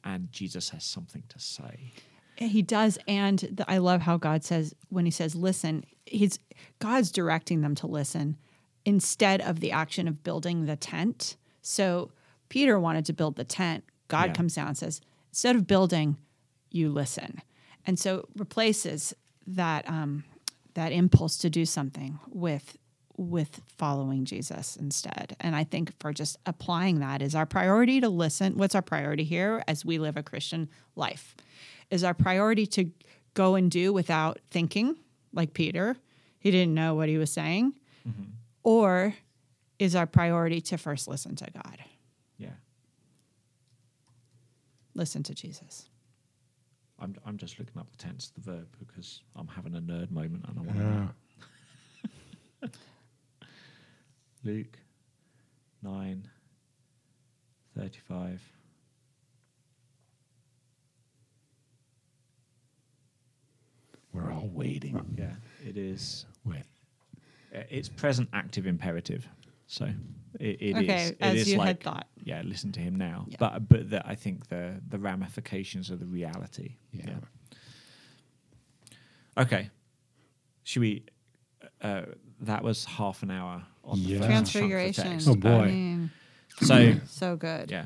[0.03, 1.93] And Jesus has something to say.
[2.37, 6.39] He does, and the, I love how God says when He says listen, He's
[6.79, 8.37] God's directing them to listen
[8.85, 11.37] instead of the action of building the tent.
[11.61, 12.11] So
[12.49, 13.83] Peter wanted to build the tent.
[14.07, 14.33] God Yeah.
[14.33, 16.17] comes down and says, instead of building,
[16.71, 17.41] you listen,
[17.85, 19.13] and so replaces
[19.45, 20.23] that um,
[20.73, 22.77] that impulse to do something with
[23.17, 25.35] with following Jesus instead.
[25.39, 28.57] And I think for just applying that is our priority to listen.
[28.57, 31.35] What's our priority here as we live a Christian life?
[31.91, 32.89] Is our priority to
[33.35, 34.95] go and do without thinking,
[35.33, 35.97] like Peter?
[36.39, 37.73] He didn't know what he was saying.
[38.07, 38.23] Mm-hmm.
[38.63, 39.13] Or
[39.77, 41.77] is our priority to first listen to God,
[42.39, 42.49] Yeah.
[44.95, 45.89] listen to Jesus?
[47.01, 50.11] I'm I'm just looking up the tense, of the verb, because I'm having a nerd
[50.11, 51.09] moment and I want to know.
[54.43, 54.77] Luke
[55.81, 56.27] nine
[57.75, 58.41] thirty five.
[64.13, 65.33] We're all waiting Yeah,
[65.67, 66.25] it is.
[66.43, 66.67] with.
[67.55, 69.27] uh, It's present active imperative.
[69.67, 69.89] So
[70.39, 70.75] it, it is.
[70.77, 72.07] Okay, it as is you had like, thought.
[72.23, 73.25] Yeah, listen to him now.
[73.27, 73.37] Yeah.
[73.39, 76.75] But but the, I think the the ramifications of the reality.
[76.93, 77.15] Yeah.
[79.37, 79.69] Okay.
[80.63, 81.05] Should we?
[81.81, 82.03] Uh,
[82.41, 84.17] that was half an hour on the Yeah.
[84.19, 85.03] first chunk of the Transfiguration.
[85.03, 85.27] text.
[85.27, 85.49] Oh, boy.
[85.49, 86.11] I mean,
[86.61, 87.71] So so good.
[87.71, 87.85] yeah.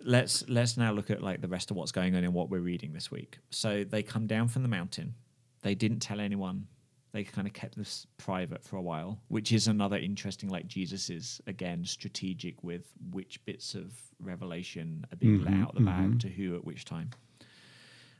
[0.00, 2.60] Let's let's now look at like the rest of what's going on in what we're
[2.60, 3.38] reading this week.
[3.50, 5.14] So they come down from the mountain.
[5.62, 6.68] They didn't tell anyone.
[7.16, 10.50] They kind of kept this private for a while, which is another interesting.
[10.50, 15.68] Like Jesus is again strategic with which bits of revelation are being let Mhm, out
[15.70, 16.20] of the bag mhm.
[16.20, 17.08] to who at which time.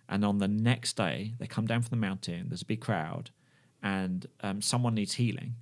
[0.09, 2.49] And on the next day, they come down from the mountain.
[2.49, 3.29] There's a big crowd,
[3.83, 5.57] and um, someone needs healing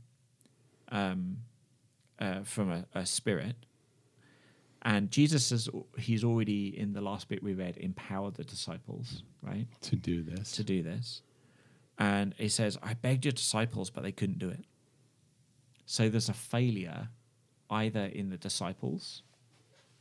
[0.91, 1.39] um,
[2.21, 3.57] uh, from a, a spirit.
[4.83, 5.69] And Jesus says
[5.99, 10.53] he's already in the last bit we read empowered the disciples, right, To do this.
[10.53, 11.23] to do this.
[11.99, 14.65] And he says, "I begged your disciples, but they couldn't do it."
[15.87, 17.09] So there's a failure
[17.71, 19.23] either in the disciples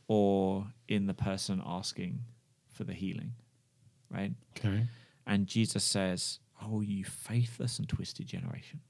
[0.08, 2.20] or in the person asking
[2.68, 3.32] for the healing,
[4.10, 4.32] right?
[4.56, 4.86] Okay.
[5.26, 8.80] And Jesus says, Oh, you faithless and twisted generation.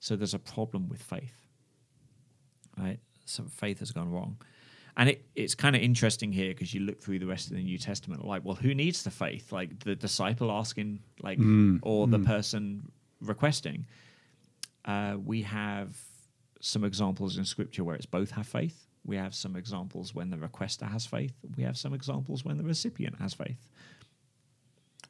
[0.00, 1.48] So there's a problem with faith.
[2.76, 2.98] Right?
[3.24, 4.38] So faith has gone wrong.
[4.98, 7.62] And it, it's kind of interesting here because you look through the rest of the
[7.62, 9.52] New Testament, like, well, who needs the faith?
[9.52, 12.24] Like the disciple asking, like, Mm, or the mm.
[12.24, 13.86] person requesting.
[14.86, 15.96] Uh, we have
[16.60, 18.86] some examples in Scripture where it's both have faith.
[19.04, 21.34] We have some examples when the requester has faith.
[21.56, 23.68] We have some examples when the recipient has faith.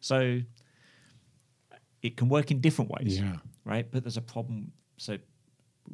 [0.01, 0.41] So
[2.03, 3.37] it can work in different ways, Yeah.
[3.65, 3.89] right?
[3.91, 4.73] But there's a problem.
[4.97, 5.19] So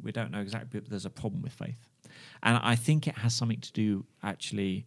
[0.01, 1.77] we don't know exactly, but there's a problem with faith.
[2.41, 4.85] And I think it has something to do actually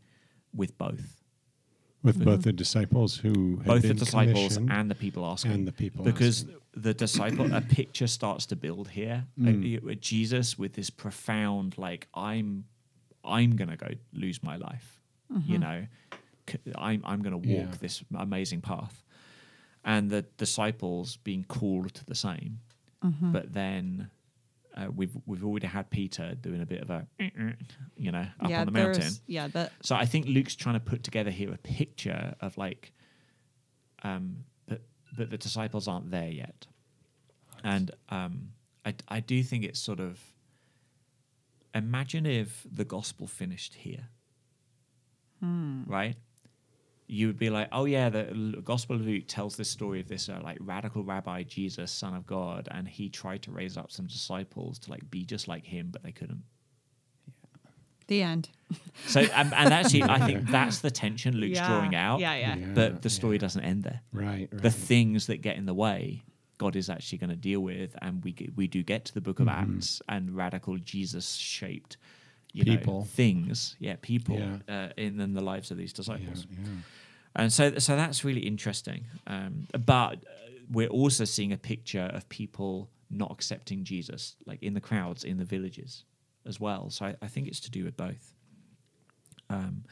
[0.54, 1.22] with both.
[2.02, 2.40] With both mm-hmm.
[2.42, 5.52] the disciples who had both the disciples and the people asking.
[5.52, 6.56] and the people because asking.
[6.76, 9.64] the disciple a picture starts to build here Mm.
[9.66, 12.66] you- with jesus with this profound like i'm
[13.24, 15.62] i'm gonna go lose my life you mm-hmm.
[15.62, 15.86] know
[16.48, 17.74] C- i'm, I'm gonna walk Yeah.
[17.80, 19.02] this amazing path
[19.84, 22.60] and the disciples being called to the same
[23.04, 23.32] mm-hmm.
[23.32, 24.10] but then
[24.76, 27.06] uh, we've we've already had peter doing a bit of a
[27.96, 30.80] you know up yeah, on the mountain yeah, the so I think Luke's trying to
[30.80, 32.92] put together here a picture of like,
[34.02, 34.82] um, but
[35.16, 36.66] but the disciples aren't there yet,
[37.64, 38.48] and um,
[38.84, 40.20] I I do think it's sort of.
[41.74, 44.08] Imagine if the gospel finished here,
[45.86, 46.16] right?
[47.08, 50.28] You would be like, oh yeah, the Gospel of Luke tells this story of this
[50.28, 54.06] uh, like radical rabbi Jesus, son of God, and he tried to raise up some
[54.06, 56.42] disciples to like be just like him, but they couldn't.
[58.08, 58.48] the end.
[59.06, 61.68] So, and, and actually, I think that's the tension Luke's yeah.
[61.68, 62.18] drawing out.
[62.18, 62.56] Yeah, yeah.
[62.74, 64.00] But the story doesn't end there.
[64.12, 64.62] Right, right.
[64.62, 66.24] The things that get in the way,
[66.58, 69.38] God is actually going to deal with, and we we do get to the Book
[69.38, 69.76] of Mm-hmm.
[69.76, 71.98] Acts and radical Jesus shaped,
[72.64, 73.00] you People.
[73.00, 74.58] know, things, yeah, people Yeah.
[74.68, 76.46] Uh, in, in the lives of these disciples.
[76.50, 76.68] yeah.
[77.34, 79.04] And so, so that's really interesting.
[79.26, 84.72] Um, but uh, we're also seeing a picture of people not accepting Jesus, like in
[84.74, 86.04] the crowds, in the villages
[86.46, 86.88] as well.
[86.90, 88.32] So I, I think it's to do with both.
[89.50, 89.84] Um,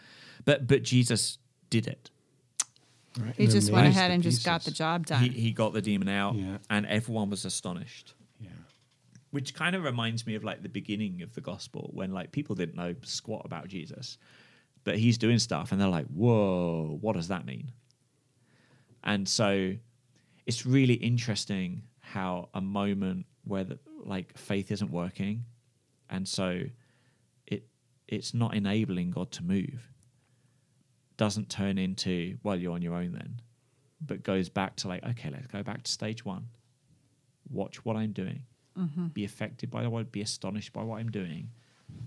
[0.45, 1.39] but but Jesus
[1.71, 2.11] did it.
[3.21, 5.23] Right, He just went ahead the and just got the job done.
[5.23, 6.59] He he got the demon out, Yeah.
[6.71, 8.15] and everyone was astonished.
[9.35, 12.55] Which kind of reminds me of like the beginning of the gospel when like people
[12.55, 14.17] didn't know squat about Jesus,
[14.85, 17.73] but he's doing stuff, and they're like, "Whoa, what does that mean?"
[19.03, 19.75] And so,
[20.47, 25.45] it's really interesting how a moment where the, like faith isn't working,
[26.11, 26.63] and so
[27.49, 27.67] it
[28.07, 29.91] it's not enabling God to move.
[31.17, 33.41] Doesn't turn into well, you're on your own then,
[34.01, 36.47] but goes back to like, okay, let's go back to stage one.
[37.51, 38.45] Watch what I'm doing.
[39.15, 41.51] Be affected by what, be astonished by what I'm doing.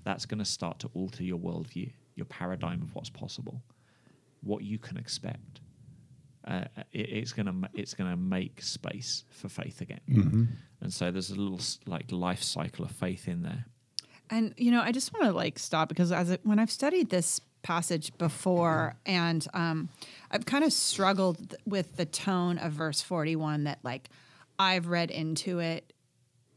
[0.04, 3.62] That's going to start to alter your worldview, your paradigm of what's possible,
[4.42, 5.62] what you can expect.
[6.46, 10.44] Uh, it, it's gonna it's gonna make space for faith again, Mm-hmm.
[10.80, 13.66] and so there's a little like life cycle of faith in there.
[14.30, 17.10] And you know, I just want to like stop because as it, when I've studied
[17.10, 19.90] this passage before, and um,
[20.32, 24.08] I've kind of struggled th- with the tone of verse forty-one that like
[24.58, 25.92] I've read into it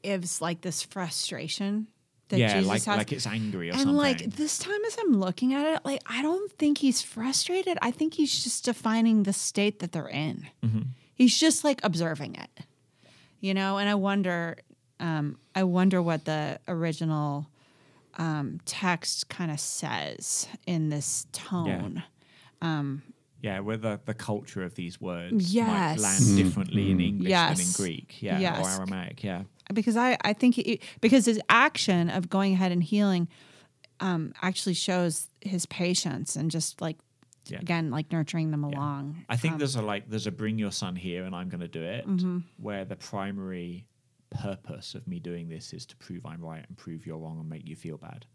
[0.03, 1.87] is like this frustration
[2.29, 2.97] that yeah, Jesus like has.
[2.97, 3.97] like it's angry or and something.
[3.97, 7.77] like this time as I'm looking at it, like I don't think he's frustrated.
[7.83, 10.47] I think he's just defining the state that they're in.
[10.65, 10.83] Mm-hmm.
[11.15, 12.65] He's just like observing it,
[13.41, 13.79] you know.
[13.79, 14.57] And I wonder,
[15.01, 17.47] um, I wonder what the original
[18.17, 22.03] um, text kind of says in this tone.
[22.63, 23.03] Um,
[23.43, 25.67] Yeah, where the, the culture of these words Yes.
[25.67, 29.43] might land differently in English than in Greek, yeah, or Aramaic, yeah.
[29.73, 33.29] Because I, I think it, because his action of going ahead and healing
[34.01, 36.97] um, actually shows his patience and just like
[37.49, 37.59] Yeah.
[37.61, 39.25] again like nurturing them along.
[39.29, 41.61] I think Um, there's a like there's a bring your son here and I'm going
[41.61, 42.39] to do it Mm-hmm.
[42.59, 43.87] where the primary
[44.31, 47.49] purpose of me doing this is to prove I'm right and prove you're wrong and
[47.49, 48.27] make you feel bad.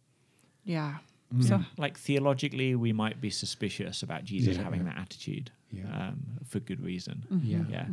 [0.64, 0.96] yeah.
[1.42, 4.64] So Like theologically, we might be suspicious about Jesus Yeah.
[4.64, 6.10] having that attitude Yeah.
[6.10, 7.26] um, for good reason.
[7.32, 7.48] Mm-hmm.
[7.48, 7.64] Yeah.
[7.70, 7.88] Yeah,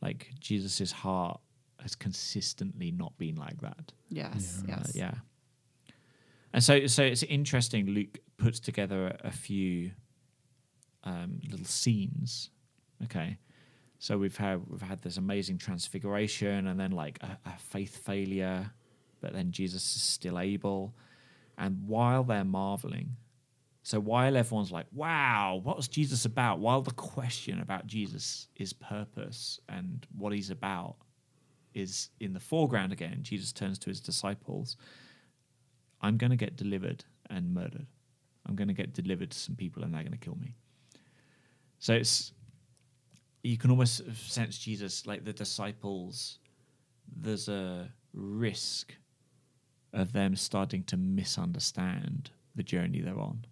[0.00, 1.40] like Jesus's heart
[1.82, 3.92] has consistently not been like that.
[4.08, 5.14] yes, Uh, yes, yeah.
[6.52, 7.86] And so, so it's interesting.
[7.86, 9.92] Luke puts together a, a few
[11.04, 12.50] um, little scenes.
[13.04, 13.38] Okay,
[13.98, 18.70] so we've had we've had this amazing transfiguration, and then like a, a faith failure,
[19.20, 20.94] but then Jesus is still able.
[21.56, 23.16] And while they're marveling,
[23.82, 28.72] so while everyone's like, "Wow, what was Jesus about?" While the question about Jesus, his
[28.72, 30.96] purpose, and what he's about,
[31.74, 34.76] is in the foreground again, Jesus turns to his disciples.
[36.00, 37.86] I'm going to get delivered and murdered.
[38.46, 40.54] I'm going to get delivered to some people and they're going to kill me.
[41.78, 42.32] So it's,
[43.42, 46.38] you can almost sense Jesus, like the disciples,
[47.16, 48.94] there's a risk
[49.92, 53.44] of them starting to misunderstand the journey they're on.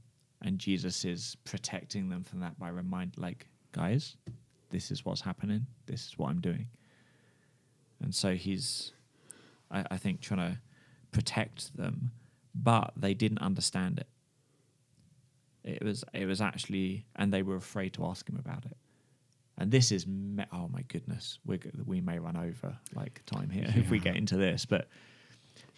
[0.42, 4.16] And Jesus is protecting them from that by remind, like, guys,
[4.70, 5.66] this is what's happening.
[5.86, 6.66] This is what I'm doing.
[8.00, 8.92] And so he's,
[9.70, 10.58] I, I think, trying to
[11.12, 12.12] protect them,
[12.54, 14.06] but they didn't understand it.
[15.64, 18.76] It was, it was actually, and they were afraid to ask him about it.
[19.58, 23.66] And this is, me- oh my goodness, we we may run over like time here
[23.74, 24.86] if we get into this, but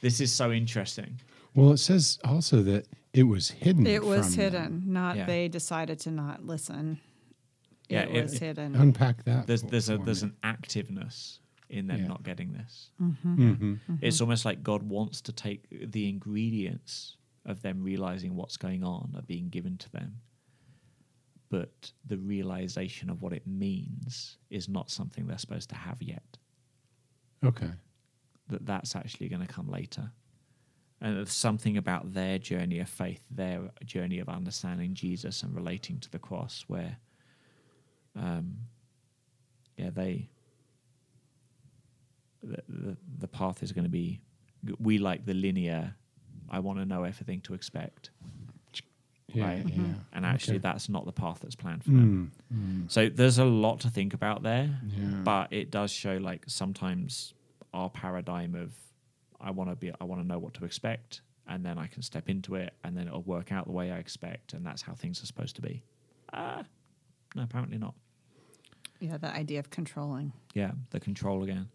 [0.02, 1.18] this is so interesting.
[1.54, 3.86] Well, it says also that it was hidden.
[3.86, 4.52] it was from them.
[4.52, 4.82] hidden.
[4.92, 5.24] Not Yeah.
[5.24, 7.00] they decided to not listen.
[7.88, 8.74] Yeah, it it- was it- hidden.
[8.76, 9.46] Unpack that.
[9.46, 10.30] There's for- there's a there's me.
[10.44, 11.38] an activeness
[11.70, 12.06] in them Yeah.
[12.08, 12.90] not getting this.
[13.00, 13.80] Mhm.
[14.02, 19.14] It's almost like God wants to take the ingredients of them realizing what's going on
[19.16, 20.20] are being given to them.
[21.48, 26.38] But the realization of what it means is not something they're supposed to have yet.
[27.42, 27.72] Okay.
[28.48, 30.12] That that's actually going to come later.
[31.00, 35.98] And there's something about their journey of faith, their journey of understanding Jesus and relating
[36.00, 36.98] to the cross, where,
[38.14, 38.58] um,
[39.78, 40.28] yeah, they,
[42.42, 44.20] the, the, the path is going to be,
[44.78, 45.94] we like the linear,
[46.50, 48.10] I want to know everything to expect.
[49.32, 49.46] Yeah.
[49.46, 49.64] Right.
[49.68, 49.82] Yeah.
[50.12, 50.62] And actually, Okay.
[50.62, 52.32] that's not the path that's planned for them.
[52.52, 55.20] Mm, mm, So there's a lot to think about there, Yeah.
[55.22, 57.32] but it does show like sometimes
[57.72, 58.74] our paradigm of
[59.40, 62.02] I want to be I want to know what to expect and then I can
[62.02, 64.94] step into it and then it'll work out the way I expect and that's how
[64.94, 65.82] things are supposed to be.
[66.32, 66.64] Ah,
[67.36, 67.94] no, apparently not.
[68.98, 70.32] yeah, the idea of controlling.
[70.54, 71.68] Yeah, the control again,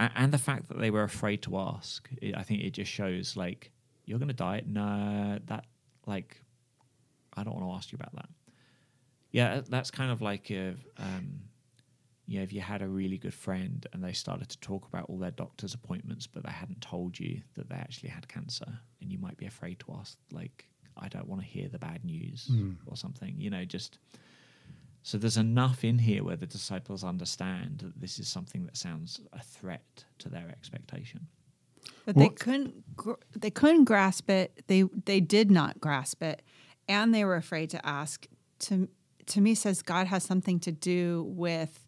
[0.00, 2.08] and, and the fact that they were afraid to ask.
[2.20, 3.70] It, I think it just shows like
[4.06, 4.62] you're going to die.
[4.66, 5.64] No, that
[6.06, 6.42] like
[7.36, 8.28] I don't want to ask you about that.
[9.32, 11.42] Yeah, that's kind of like if um,
[12.26, 15.18] yeah, if you had a really good friend and they started to talk about all
[15.18, 18.66] their doctor's appointments, but they hadn't told you that they actually had cancer,
[19.00, 22.04] and you might be afraid to ask like I don't want to hear the bad
[22.04, 22.76] news Mm.
[22.86, 23.34] or something.
[23.38, 23.98] You know, just
[25.02, 29.20] so there's enough in here where the disciples understand that this is something that sounds
[29.32, 31.26] a threat to their expectation.
[32.04, 34.64] But they couldn't gr- they couldn't grasp it.
[34.66, 36.42] They they did not grasp it,
[36.88, 38.26] and they were afraid to ask.
[38.60, 38.88] To
[39.26, 41.86] to me, says God has something to do with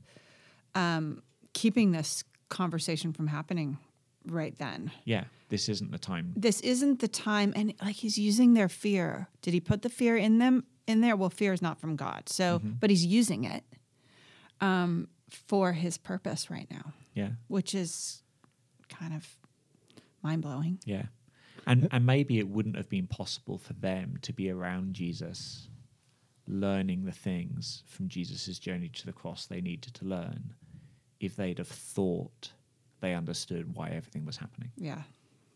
[0.74, 3.78] um, keeping this conversation from happening
[4.26, 4.90] right then.
[5.04, 6.32] Yeah, this isn't the time.
[6.36, 9.28] This isn't the time, and like he's using their fear.
[9.42, 11.16] Did he put the fear in them in there?
[11.16, 13.64] Well, fear is not from God, so but he's using it
[14.61, 18.22] um, for his purpose right now, Yeah, which is
[18.89, 19.26] kind of
[20.22, 20.78] mind blowing.
[20.85, 21.07] yeah,
[21.66, 25.68] and and maybe it wouldn't have been possible for them to be around Jesus,
[26.47, 30.55] learning the things from Jesus' journey to the cross they needed to learn,
[31.20, 32.53] if they'd have thought
[33.01, 34.70] they understood why everything was happening.
[34.76, 35.03] Yeah.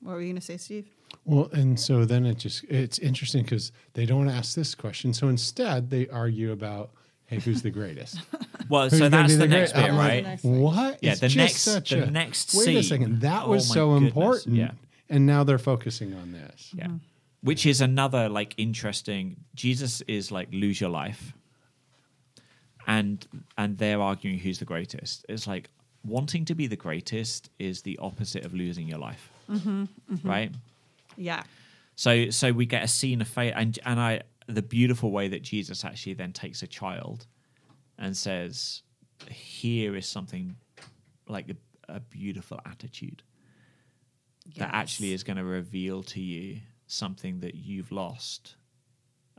[0.06, 0.86] What were you going to say, Steve?
[1.24, 5.12] Well, and so then it just it's interesting because they don't ask this question.
[5.12, 6.90] So instead, they argue about,
[7.26, 8.18] hey, who's the greatest?
[8.68, 10.24] Well, Who's so that's be the great- next bit, I'm right?
[10.24, 10.60] Next thing.
[10.60, 10.98] What?
[11.00, 12.76] Yeah, It's the just next- such the a- next Wait scene.
[12.78, 13.20] a second.
[13.20, 14.56] That Oh was my so goodness, important.
[14.56, 14.70] yeah.
[15.08, 16.72] And now they're focusing on this.
[16.74, 16.86] Yeah.
[16.86, 16.94] Uh-huh.
[17.42, 21.32] Which is another like interesting Jesus is like lose your life.
[22.88, 23.24] And
[23.56, 25.24] and they're arguing who's the greatest.
[25.28, 25.70] It's like
[26.04, 29.30] wanting to be the greatest is the opposite of losing your life.
[30.24, 30.52] Right?
[31.16, 31.42] Yeah.
[31.94, 35.42] So so we get a scene of faith and and I the beautiful way that
[35.42, 37.26] Jesus actually then takes a child
[37.98, 38.82] and says,
[39.30, 40.56] "Here is something
[41.28, 41.56] like a,
[41.94, 43.22] a beautiful attitude
[44.56, 48.54] that actually is going to reveal to you something that you've lost,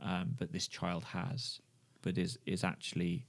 [0.00, 1.60] um, but this child has,
[2.02, 3.26] but is is actually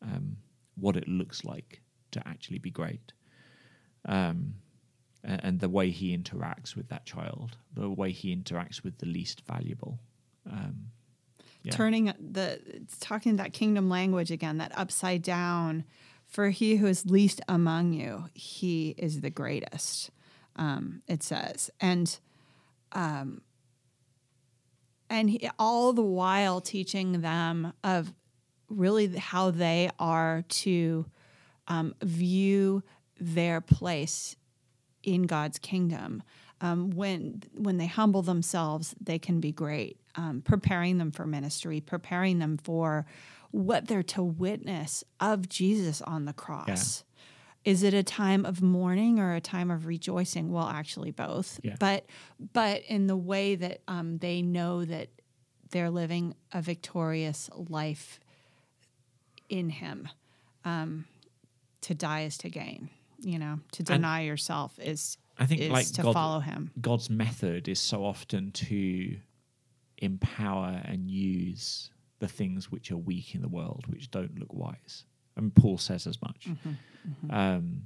[0.00, 0.36] um,
[0.76, 1.82] what it looks like
[2.12, 3.12] to actually be great."
[4.04, 4.54] Um,
[5.24, 9.42] and the way he interacts with that child, the way he interacts with the least
[9.46, 9.98] valuable.
[10.50, 10.90] Um,
[11.62, 11.72] yeah.
[11.72, 12.60] turning the
[13.00, 15.84] talking that kingdom language again that upside down
[16.26, 20.10] for he who is least among you he is the greatest
[20.56, 22.18] um, it says and
[22.92, 23.42] um,
[25.10, 28.12] and he, all the while teaching them of
[28.68, 31.06] really how they are to
[31.66, 32.82] um, view
[33.18, 34.36] their place
[35.08, 36.22] in God's kingdom.
[36.60, 39.98] Um, when when they humble themselves, they can be great.
[40.16, 43.06] Um, preparing them for ministry, preparing them for
[43.52, 47.04] what they're to witness of Jesus on the cross.
[47.64, 50.50] Is it a time of mourning or a time of rejoicing?
[50.50, 51.60] Well, actually, both.
[51.62, 51.76] Yeah.
[51.78, 52.06] But
[52.52, 55.08] but in the way that um, they know that
[55.70, 58.20] they're living a victorious life
[59.48, 60.08] in Him.
[60.64, 61.06] Um,
[61.82, 62.90] to die is to gain.
[63.20, 66.70] You know, to deny yourself is I think is like to God, follow Him.
[66.80, 69.16] God's method is so often to
[69.98, 71.90] empower and use
[72.20, 75.04] the things which are weak in the world, which don't look wise.
[75.36, 76.48] And Paul says as much.
[77.30, 77.82] Um,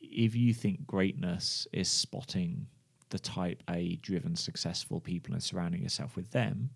[0.00, 2.66] if you think greatness is spotting
[3.10, 6.70] the type A driven, successful people and surrounding yourself with them,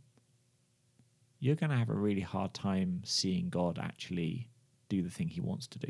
[1.41, 4.49] you're going to have a really hard time seeing God actually
[4.89, 5.89] do the thing he wants to do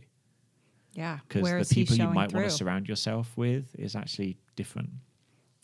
[0.94, 4.90] Yeah, because the people you might want to surround yourself with is actually different.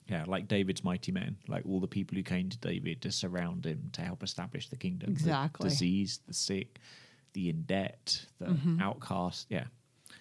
[0.09, 3.65] Yeah, like David's mighty men, like all the people who came to David to surround
[3.65, 5.11] him to help establish the kingdom.
[5.15, 5.69] The Exactly.
[5.69, 6.81] diseased, the sick,
[7.33, 8.81] the in debt, the Mm-hmm.
[8.81, 9.47] outcast.
[9.51, 9.67] Yeah.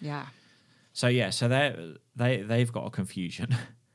[0.00, 0.26] yeah,
[0.92, 3.48] So yeah, so they they they've got a confusion,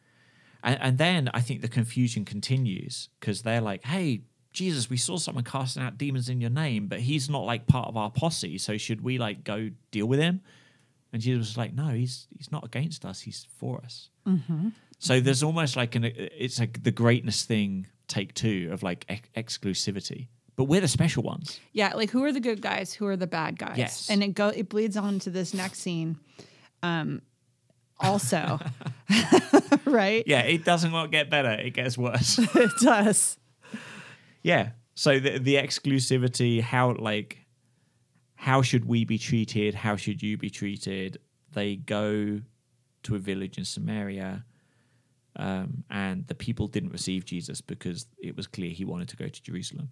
[0.64, 5.16] and, and then I think the confusion continues because they're like, "Hey, Jesus, we saw
[5.18, 8.58] someone casting out demons in your name, but he's not like part of our posse.
[8.58, 10.42] So should we like go deal with him?"
[11.16, 13.22] And Jesus was like, "No, he's he's not against us.
[13.22, 14.10] He's for us."
[15.00, 19.30] So there's almost like an it's like the greatness thing take two of like ex-
[19.58, 21.62] exclusivity, but we're the special ones.
[21.72, 21.94] yeah.
[21.96, 22.92] Like who are the good guys?
[22.94, 23.78] Who are the bad guys?
[23.78, 24.10] Yes.
[24.10, 26.18] and it go it bleeds on to this next scene.
[26.84, 27.22] Um,
[28.02, 28.60] also,
[29.86, 30.26] right?
[30.28, 32.38] Yeah, it doesn't not get better; it gets worse.
[32.56, 33.38] it does.
[34.44, 34.72] Yeah.
[34.96, 37.45] So the the exclusivity, how like
[38.36, 39.74] how should we be treated?
[39.74, 41.18] How should you be treated?
[41.54, 42.42] They go
[43.04, 44.46] to a village in Samaria,
[45.38, 49.28] um, and the people didn't receive Jesus because it was clear he wanted to go
[49.28, 49.92] to Jerusalem.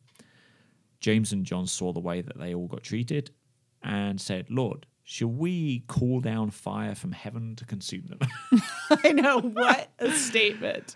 [1.00, 3.32] James and John saw the way that they all got treated
[3.84, 8.20] and said, Lord, shall we call down fire from heaven to consume them?
[9.04, 10.96] I know what a statement.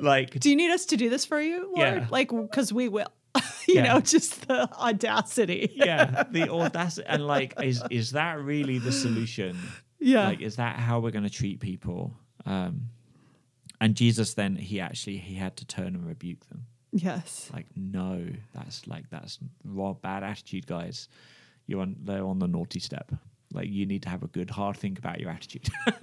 [0.00, 1.78] like, Do you need us to do this for you, Lord?
[1.78, 2.06] Yeah.
[2.10, 3.12] Like, because we will.
[3.68, 3.94] you Yeah.
[3.94, 5.72] know, just the audacity.
[5.74, 9.58] yeah, the audacity and like, is is that really the solution?
[9.98, 10.26] Yeah.
[10.28, 12.14] Like, is that how we're going to treat people?
[12.46, 12.88] Um,
[13.80, 16.66] and Jesus then he actually he had to turn and rebuke them.
[16.92, 17.50] yes.
[17.52, 21.08] Like, no, that's like that's raw bad attitude, guys.
[21.66, 23.12] You're on they're on the naughty step.
[23.52, 25.68] Like, you need to have a good hard think about your attitude.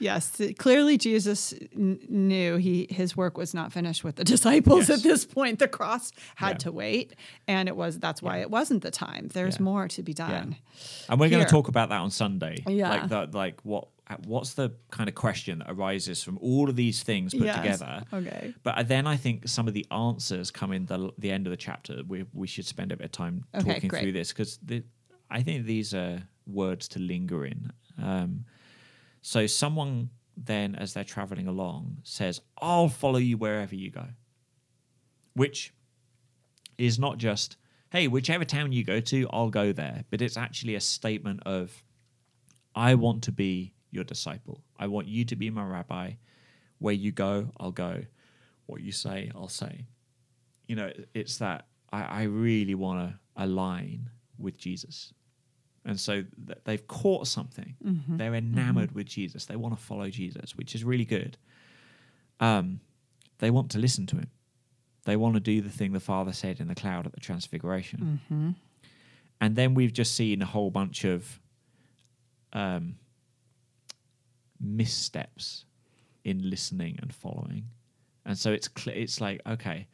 [0.00, 4.98] Yes, clearly Jesus n- knew he his work was not finished with the disciples Yes.
[4.98, 5.58] at this point.
[5.58, 6.54] The cross had Yeah.
[6.58, 7.14] to wait,
[7.46, 9.28] and it was that's why it wasn't the time.
[9.34, 9.62] There's Yeah.
[9.64, 10.56] more to be done.
[11.08, 12.62] and we're going to talk about that on Sunday.
[12.66, 12.90] Yeah.
[12.90, 13.88] Like the like what
[14.24, 17.56] what's the kind of question that arises from all of these things put Yes.
[17.56, 18.04] together?
[18.12, 18.54] Okay.
[18.62, 21.56] But then I think some of the answers come in the the end of the
[21.56, 22.02] chapter.
[22.06, 24.02] We we should spend a bit of time Okay, talking great.
[24.02, 24.58] through this because
[25.30, 27.72] I think these are words to linger in.
[28.00, 28.44] Um,
[29.28, 30.08] so someone
[30.38, 34.06] then, as they're traveling along, says, "I'll follow you wherever you go,"
[35.34, 35.74] which
[36.78, 37.58] is not just,
[37.90, 41.84] "Hey, whichever town you go to, I'll go there," but it's actually a statement of,
[42.74, 44.64] "I want to be your disciple.
[44.78, 46.14] I want you to be my rabbi.
[46.78, 48.06] Where you go, I'll go.
[48.64, 49.88] What you say, I'll say."
[50.68, 54.08] You know, it's that I, I really want to align
[54.38, 55.12] with Jesus.
[55.84, 57.76] And so th- they've caught something.
[58.18, 59.46] They're enamored with Jesus.
[59.46, 61.38] They want to follow Jesus, which is really good.
[62.40, 62.80] Um,
[63.38, 64.30] they want to listen to him.
[65.04, 68.20] They want to do the thing the Father said in the cloud at the Transfiguration.
[69.40, 71.40] And then we've just seen a whole bunch of
[72.52, 72.96] um,
[74.60, 75.64] missteps
[76.24, 77.68] in listening and following.
[78.26, 79.86] And so it's cl- it's like okay,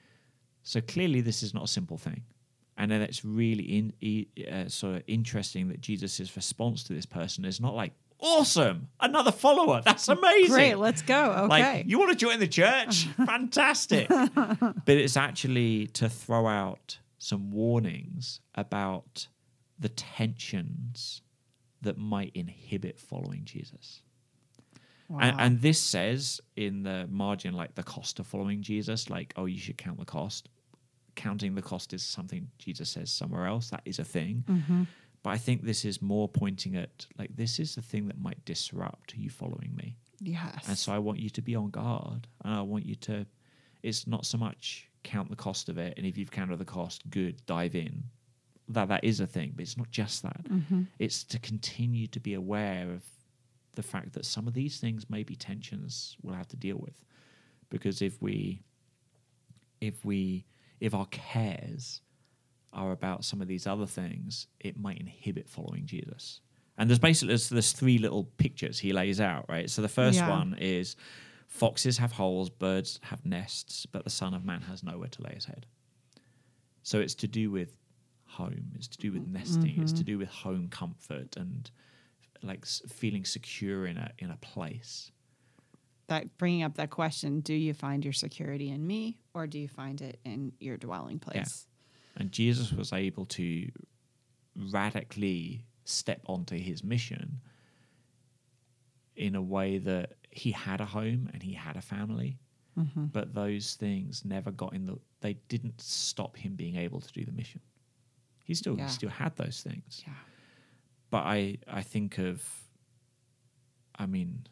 [0.62, 2.22] So clearly, this is not a simple thing.
[2.76, 7.44] And then it's really in, uh, sort of interesting that Jesus' response to this person
[7.44, 9.80] is not like, awesome, another follower.
[9.84, 10.50] That's amazing.
[10.50, 11.32] Great, let's go.
[11.32, 11.46] Okay.
[11.48, 13.04] Like, you want to join the church?
[13.26, 14.08] Fantastic.
[14.08, 19.28] but it's actually to throw out some warnings about
[19.78, 21.22] the tensions
[21.82, 24.00] that might inhibit following Jesus.
[25.08, 25.36] And, Wow.
[25.38, 29.58] and this says in the margin, like the cost of following Jesus, like, oh, you
[29.58, 30.48] should count the cost.
[31.16, 33.70] Counting the cost is something Jesus says somewhere else.
[33.70, 34.44] That is a thing.
[34.48, 34.82] Mm-hmm.
[35.22, 38.44] But I think this is more pointing at, like, this is the thing that might
[38.44, 39.96] disrupt you following me.
[40.20, 40.64] yes.
[40.68, 42.26] And so I want you to be on guard.
[42.44, 43.26] And I want you to,
[43.82, 45.94] it's not so much count the cost of it.
[45.96, 48.04] And if you've counted the cost, good, dive in.
[48.68, 50.44] That that is a thing, but it's not just that.
[50.48, 50.82] Mm-hmm.
[50.98, 53.02] It's to continue to be aware of
[53.74, 56.94] the fact that some of these things may be tensions we'll have to deal with.
[57.68, 58.62] Because if we,
[59.80, 60.46] if we,
[60.80, 62.00] if our cares
[62.72, 66.40] are about some of these other things, it might inhibit following Jesus.
[66.76, 69.70] And there's basically there's, there's three little pictures he lays out, right?
[69.70, 70.28] So the first Yeah.
[70.28, 70.96] one is
[71.46, 75.34] foxes have holes, birds have nests, but the Son of Man has nowhere to lay
[75.34, 75.66] his head.
[76.82, 77.76] So it's to do with
[78.26, 79.98] home, it's to do with nesting, it's mm-hmm.
[79.98, 81.70] to do with home comfort and
[82.42, 85.12] like feeling secure in a in a place.
[86.08, 89.68] That bringing up that question: Do you find your security in me, or do you
[89.68, 91.66] find it in your dwelling place?
[92.16, 93.68] And Jesus was able to
[94.72, 97.40] radically step onto his mission
[99.16, 102.38] in a way that he had a home and he had a family,
[102.78, 103.04] Mm-hmm.
[103.06, 104.98] but those things never got in the.
[105.20, 107.60] They didn't stop him being able to do the mission.
[108.42, 108.86] He still Yeah.
[108.86, 110.02] he still had those things.
[110.04, 110.12] Yeah.
[111.08, 112.42] but I I think of,
[113.96, 114.46] I mean,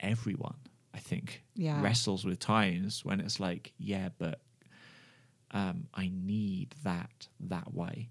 [0.00, 0.56] everyone
[0.92, 1.80] I think Yeah.
[1.82, 4.40] wrestles with times when it's like, yeah, but
[5.52, 8.10] um, I need that that way.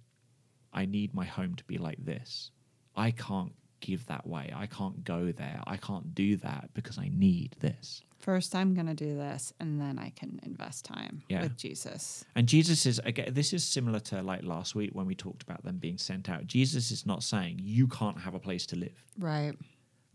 [0.74, 2.52] I need my home to be like this.
[2.96, 4.52] I can't give that way.
[4.56, 5.62] I can't go there.
[5.66, 8.02] I can't do that because I need this.
[8.18, 11.42] First, I'm going to do this, and then I can invest time Yeah.
[11.44, 12.26] with Jesus.
[12.36, 13.34] And Jesus is again.
[13.34, 16.46] This is similar to like last week when we talked about them being sent out.
[16.46, 19.06] Jesus is not saying you can't have a place to live.
[19.18, 19.54] Right.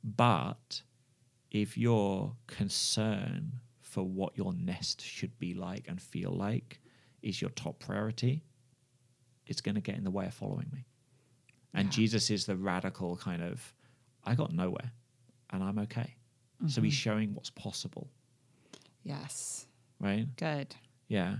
[0.02, 0.82] But
[1.54, 6.80] if your concern for what your nest should be like and feel like
[7.22, 8.42] is your top priority,
[9.46, 10.84] it's going to get in the way of following me.
[11.72, 11.90] And Yeah.
[11.92, 13.72] Jesus is the radical kind of,
[14.24, 14.90] I got nowhere
[15.50, 16.16] and I'm okay.
[16.66, 18.08] So he's showing what's possible,
[19.04, 19.66] Yes.
[20.00, 20.26] right?
[20.36, 20.74] Good.
[21.08, 21.36] Yeah.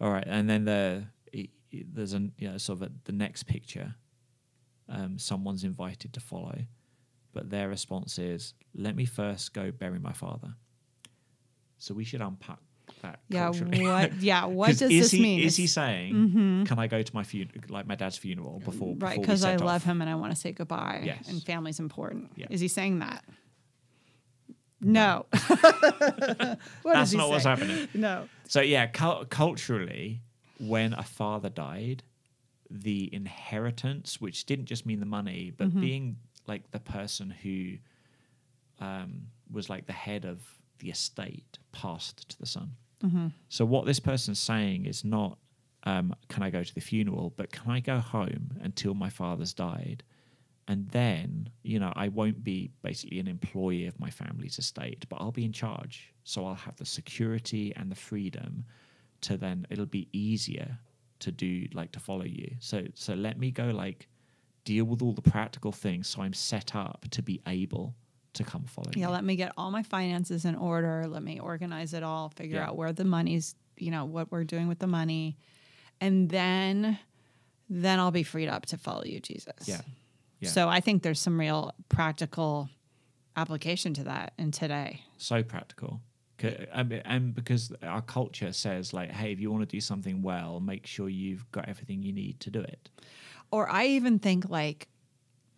[0.00, 1.04] All right, and then the
[1.72, 3.94] there's an you know sort of a, the next picture.
[4.88, 6.58] Um, someone's invited to follow,
[7.32, 10.54] but their response is, "Let me first go bury my father."
[11.78, 12.58] So we should unpack
[13.02, 13.20] that.
[13.28, 13.50] Yeah.
[13.50, 14.12] What?
[14.20, 14.44] Yeah.
[14.46, 15.40] What does this he, mean?
[15.40, 19.18] Is he saying, "Can I go to my funeral, like my dad's funeral, before?" right?
[19.20, 21.02] Because I set love him and I want to say goodbye.
[21.04, 21.28] Yes.
[21.28, 22.32] And family's important.
[22.36, 22.46] Yeah.
[22.50, 23.24] Is he saying that?
[24.82, 25.26] No.
[25.32, 27.88] what That's does he not what's happening.
[27.94, 28.28] No.
[28.48, 30.22] So yeah, cul- culturally,
[30.58, 32.02] when a father died,
[32.70, 35.80] the inheritance, which didn't just mean the money, but Mm-hmm.
[35.80, 36.16] being
[36.46, 37.76] like the person who
[38.78, 40.40] um, was like the head of
[40.78, 42.72] the estate, passed to the son.
[43.04, 43.28] Mm-hmm.
[43.48, 45.38] So what this person's saying is not,
[45.84, 49.52] um, "Can I go to the funeral?" but "Can I go home until my father's
[49.52, 50.02] died?"
[50.68, 55.16] And then, you know, I won't be basically an employee of my family's estate, but
[55.20, 56.14] I'll be in charge.
[56.22, 58.64] So I'll have the security and the freedom
[59.22, 60.78] to then it'll be easier
[61.18, 62.54] to do like to follow you.
[62.60, 64.08] So so let me go like
[64.64, 67.94] deal with all the practical things so I'm set up to be able
[68.34, 69.06] to come follow Yeah.
[69.06, 69.12] you.
[69.12, 71.06] Let me get all my finances in order.
[71.08, 72.28] Let me organize it all.
[72.30, 72.68] Figure Yeah.
[72.68, 73.54] out where the money's.
[73.78, 75.38] You know what we're doing with the money,
[76.02, 76.98] and then,
[77.70, 79.66] then I'll be freed up to follow you, Jesus.
[79.66, 79.80] Yeah.
[80.38, 80.50] Yeah.
[80.50, 82.68] So I think there's some real practical
[83.36, 85.02] application to that in today.
[85.16, 86.00] so practical.
[86.44, 90.60] And and because our culture says like, hey, if you want to do something well,
[90.60, 92.88] make sure you've got everything you need to do it.
[93.50, 94.88] Or I even think like,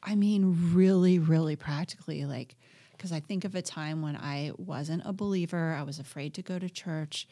[0.03, 2.57] I mean, really, really practically, like,
[2.93, 6.43] because I think of a time when I wasn't a believer, I was afraid to
[6.43, 7.26] go to church.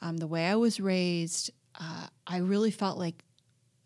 [0.00, 3.24] Um, the way I was raised, uh, I really felt like,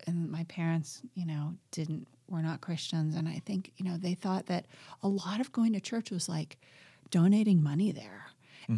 [0.05, 3.15] and my parents, you know, didn't, were not Christians.
[3.15, 4.65] And I think, you know, they thought that
[5.01, 6.57] a lot of going to church was like
[7.09, 8.27] donating money there.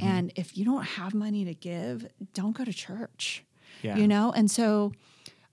[0.02, 3.44] And if you don't have money to give, don't go to church
[3.82, 3.98] Yeah.
[3.98, 4.92] you know and so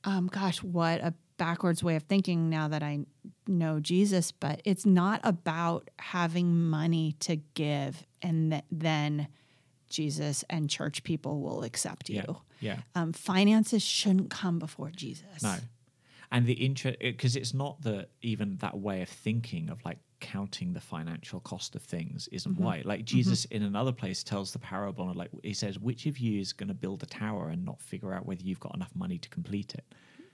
[0.04, 3.00] um, gosh what a backwards way of thinking now that i
[3.48, 9.26] know jesus but it's not about having money to give and th- then
[9.90, 12.22] Jesus and church people will accept you.
[12.60, 12.76] Yeah.
[12.76, 12.76] Yeah.
[12.94, 15.42] Um, finances shouldn't come before Jesus.
[15.42, 15.56] No.
[16.30, 20.72] And the interest, because it's not that even that way of thinking of like counting
[20.72, 22.64] the financial cost of things isn't Mm-hmm.
[22.64, 22.86] right.
[22.86, 26.40] Like Jesus in another place tells the parable of like, he says, which of you
[26.40, 29.18] is going to build a tower and not figure out whether you've got enough money
[29.18, 29.84] to complete it?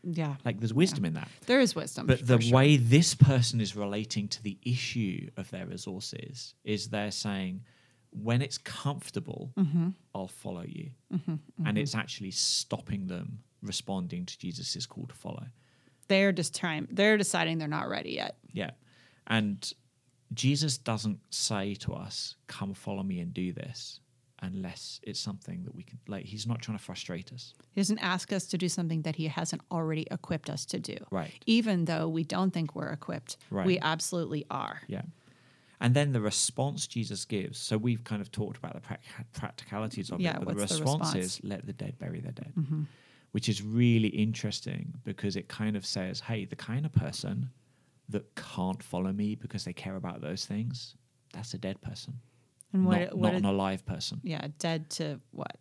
[0.04, 0.36] Yeah.
[0.44, 1.28] Like there's wisdom in that.
[1.46, 2.06] There is wisdom.
[2.06, 2.56] But the sure.
[2.56, 7.62] way this person is relating to the issue of their resources is they're saying,
[8.10, 9.88] when it's comfortable, Mm-hmm.
[10.14, 10.90] I'll follow you.
[11.66, 15.46] And it's actually stopping them responding to Jesus' call to follow.
[16.08, 18.36] they're just trying, they're deciding they're not ready yet.
[18.52, 18.70] Yeah.
[19.28, 19.70] And
[20.34, 24.00] Jesus doesn't say to us, come follow me and do this,
[24.42, 27.54] unless it's something that we can, like, he's not trying to frustrate us.
[27.74, 30.96] He doesn't ask us to do something that he hasn't already equipped us to do.
[31.10, 31.32] Right.
[31.46, 33.66] Even though we don't think we're equipped, Right.
[33.66, 34.82] we absolutely are.
[34.86, 35.02] Yeah.
[35.80, 37.58] And then the response Jesus gives.
[37.58, 39.02] So we've kind of talked about the prac-
[39.32, 41.24] practicalities of Yeah, it, but the what's the response, response?
[41.24, 42.82] is let the dead bury their dead, mm-hmm.
[43.32, 47.50] which is really interesting because it kind of says, hey, the kind of person
[48.08, 50.96] that can't follow me because they care about those things,
[51.32, 52.14] that's a dead person,
[52.72, 54.20] And what, not, what not is- an alive person.
[54.22, 55.56] yeah, dead to what?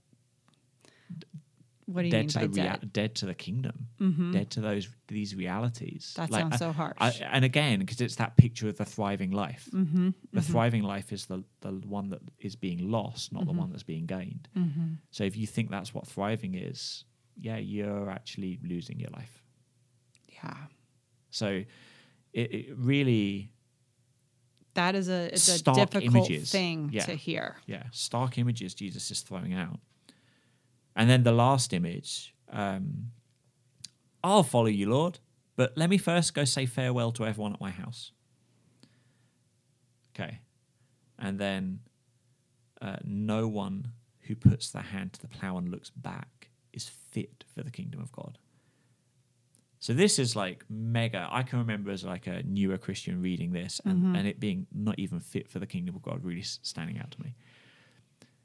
[1.86, 2.94] What do you dead mean to by the rea- dead?
[2.94, 3.88] dead to the kingdom,
[4.34, 6.14] dead to those these realities.
[6.18, 6.98] That Like, sounds I- so harsh.
[7.00, 9.70] I, and again, because it's that picture of the thriving life.
[9.74, 13.52] Mm-hmm, The thriving life is the the one that is being lost, not Mm-hmm.
[13.54, 14.50] the one that's being gained.
[15.12, 17.06] So if you think that's what thriving is,
[17.40, 19.42] yeah, you're actually losing your life.
[20.34, 20.58] yeah.
[21.30, 21.64] So
[22.34, 23.52] it, it really,
[24.74, 26.52] That is a it's a difficult images.
[26.52, 27.06] thing Yeah.
[27.06, 27.56] to hear.
[27.66, 29.80] yeah, stark images Jesus is throwing out.
[30.96, 33.12] And then the last image, um,
[34.24, 35.20] I'll follow you, Lord,
[35.56, 38.12] but let me first go say farewell to everyone at my house.
[40.16, 40.40] Okay.
[41.20, 41.80] And then
[42.82, 47.44] uh, no one who puts their hand to the plow and looks back is fit
[47.54, 48.38] for the kingdom of God.
[49.88, 51.30] So this is like mega.
[51.32, 55.00] I can remember as like a newer Christian reading this and, and it being not
[55.00, 57.36] even fit for the kingdom of God really standing out to me.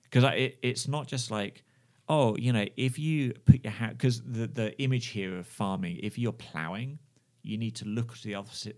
[0.05, 1.65] Because it, it's not just like,
[2.09, 5.99] oh, you know, if you put your hand, because the, the image here of farming,
[6.01, 7.01] if you're plowing,
[7.43, 8.75] you need to look to the side,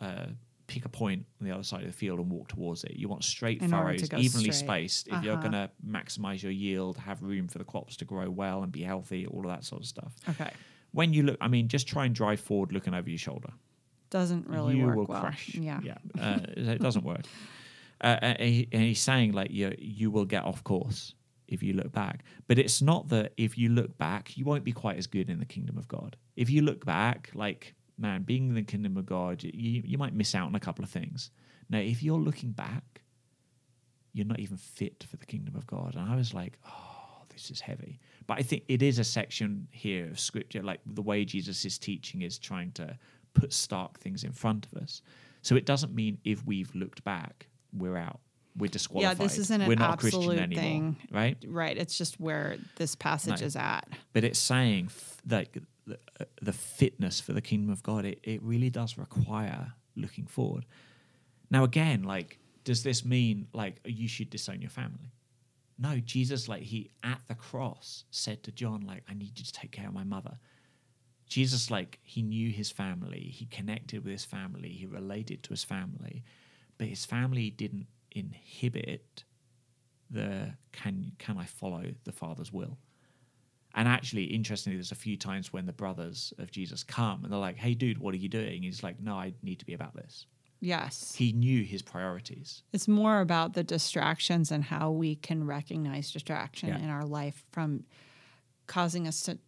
[0.00, 0.26] uh,
[0.66, 2.96] pick a point on the other side of the field and walk towards it.
[2.96, 4.54] You want straight In furrows, evenly straight.
[4.54, 5.06] spaced.
[5.06, 5.42] If you're Uh-huh.
[5.48, 8.82] going to maximize your yield, have room for the crops to grow well and be
[8.82, 10.12] healthy, all of that sort of stuff.
[10.28, 10.50] Okay.
[10.92, 13.50] When you look, I mean, just try and drive forward looking over your shoulder.
[14.10, 15.20] Doesn't really you work will well.
[15.20, 15.54] crash.
[15.54, 15.80] Yeah.
[15.82, 17.22] yeah, uh, it doesn't work.
[18.02, 21.14] Uh, and, he, and he's saying like you you will get off course
[21.48, 22.24] if you look back.
[22.48, 25.38] But it's not that if you look back, you won't be quite as good in
[25.38, 26.16] the kingdom of God.
[26.36, 30.14] If you look back, like man, being in the kingdom of God, you you might
[30.14, 31.30] miss out on a couple of things.
[31.70, 33.02] Now, if you're looking back,
[34.12, 35.94] you're not even fit for the kingdom of God.
[35.94, 36.91] And I was like, oh,
[37.32, 37.98] this is heavy.
[38.26, 41.78] But I think it is a section here of scripture, like the way Jesus is
[41.78, 42.96] teaching is trying to
[43.34, 45.02] put stark things in front of us.
[45.42, 48.20] So it doesn't mean if we've looked back, we're out.
[48.56, 49.18] We're disqualified.
[49.18, 50.96] Yeah, this isn't an we're not Christian absolute anymore, thing.
[51.10, 51.36] right?
[51.48, 51.76] Right.
[51.78, 53.46] It's just where this passage No.
[53.46, 53.88] is at.
[54.12, 55.56] But it's saying f- like
[55.86, 58.04] the, uh, the fitness for the kingdom of God.
[58.04, 60.66] It it really does require looking forward.
[61.50, 65.12] Now again, like, does this mean like you should disown your family?
[65.82, 69.52] No, Jesus, like he at the cross said to John, like, I need you to
[69.52, 70.38] take care of my mother.
[71.26, 75.64] Jesus, like, he knew his family, he connected with his family, he related to his
[75.64, 76.22] family,
[76.78, 79.24] but his family didn't inhibit
[80.08, 82.78] the can can I follow the Father's will?
[83.74, 87.40] And actually, interestingly, there's a few times when the brothers of Jesus come and they're
[87.40, 89.96] like, "Hey, dude, what are you doing?" He's like, "No, I need to be about
[89.96, 90.26] this."
[90.64, 91.16] Yes.
[91.16, 92.62] He knew his priorities.
[92.72, 96.78] It's more about the distractions and how we can recognize distraction Yeah.
[96.78, 97.84] in our life from
[98.68, 99.38] causing us to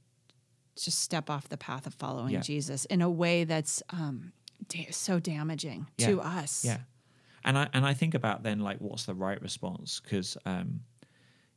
[0.76, 2.40] just step off the path of following Yeah.
[2.40, 4.32] Jesus in a way that's um,
[4.68, 6.64] da- so damaging to us.
[6.64, 6.78] Yeah,
[7.44, 10.80] and I and I think about then like what's the right response because um,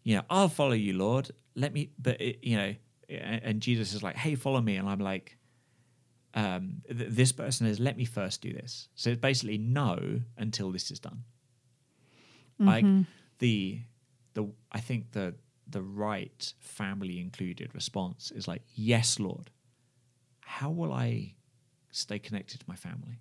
[0.03, 1.31] you know I'll follow you, Lord.
[1.55, 2.75] Let me, but it, you know,
[3.09, 5.36] and Jesus is like, "Hey, follow me," and I'm like,
[6.41, 8.89] um, th- this person is let me first do this.
[8.95, 11.23] So it's basically no until this is done.
[12.59, 12.85] Like
[13.39, 13.81] the
[14.33, 15.35] the I think the
[15.69, 19.51] the right family included response is like, "Yes, Lord.
[20.57, 21.35] How will I
[21.91, 23.19] stay connected to my family?"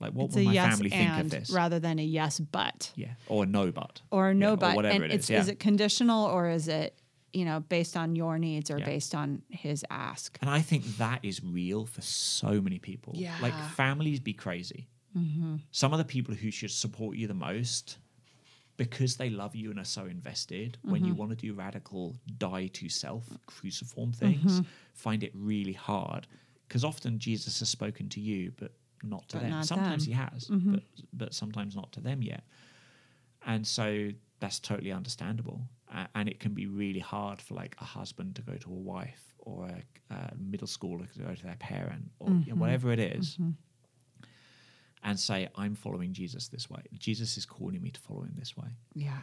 [0.00, 1.50] Like, what It's will my yes family think of this?
[1.50, 4.56] rather than a yes but Yeah, or a no, but or a no Yeah, or
[4.56, 4.76] but.
[4.76, 5.40] whatever and it it's yeah.
[5.40, 6.98] is it conditional or is it
[7.32, 8.86] you know based on your needs or Yeah.
[8.86, 10.38] based on his ask?
[10.40, 13.12] And I think that is real for so many people.
[13.16, 13.36] Yeah.
[13.42, 14.88] Like families be crazy.
[15.70, 17.96] Some of the people who should support you the most
[18.76, 21.08] because they love you and are so invested, when Mm-hmm.
[21.08, 24.68] you want to do radical die to self, cruciform things, Mm-hmm.
[24.92, 26.26] find it really hard.
[26.68, 28.72] Because often Jesus has spoken to you, but
[29.02, 29.50] not to But them.
[29.52, 30.14] not sometimes them.
[30.14, 30.70] Mm-hmm.
[30.72, 30.82] he has, but
[31.14, 32.44] but sometimes not to them yet.
[33.46, 34.10] And so
[34.40, 35.62] that's totally understandable.
[36.14, 39.34] And it can be really hard for like a husband to go to a wife
[39.38, 42.98] or a, a middle schooler to go to their parent or you know, whatever it
[42.98, 43.50] is mm-hmm.
[45.02, 46.82] and say, I'm following Jesus this way.
[46.98, 48.68] Jesus is calling me to follow him this way.
[48.94, 49.20] Yeah.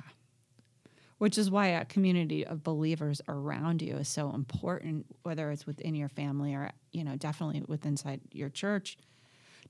[1.20, 5.94] Which is why a community of believers around you is so important, whether it's within
[5.94, 8.98] your family or, you know, definitely within inside your church,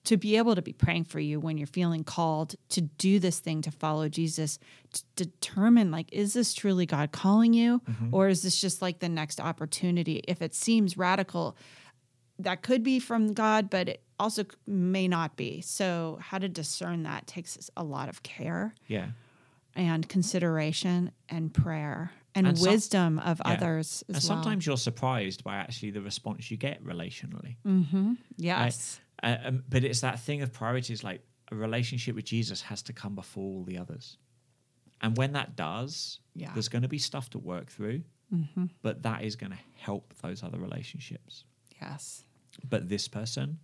[0.05, 3.39] to be able to be praying for you when you're feeling called to do this
[3.39, 4.59] thing, to follow Jesus,
[4.91, 7.81] to determine like, is this truly God calling you?
[8.11, 10.21] Or is this just like the next opportunity?
[10.27, 11.55] If it seems radical,
[12.39, 15.61] that could be from God, but it also may not be.
[15.61, 19.07] So, how to discern that takes a lot of care Yeah.
[19.75, 23.51] and consideration and prayer and, And some- wisdom of Yeah.
[23.53, 24.21] others as and well.
[24.21, 27.55] sometimes you're surprised by actually the response you get relationally.
[28.37, 31.21] yes, Uh, um, but it's that thing of priorities like
[31.51, 34.17] a relationship with Jesus has to come before all the others.
[35.01, 36.51] And when that does, Yeah.
[36.53, 38.03] there's going to be stuff to work through,
[38.82, 41.45] but that is going to help those other relationships.
[41.82, 42.24] yes,
[42.69, 43.59] But this person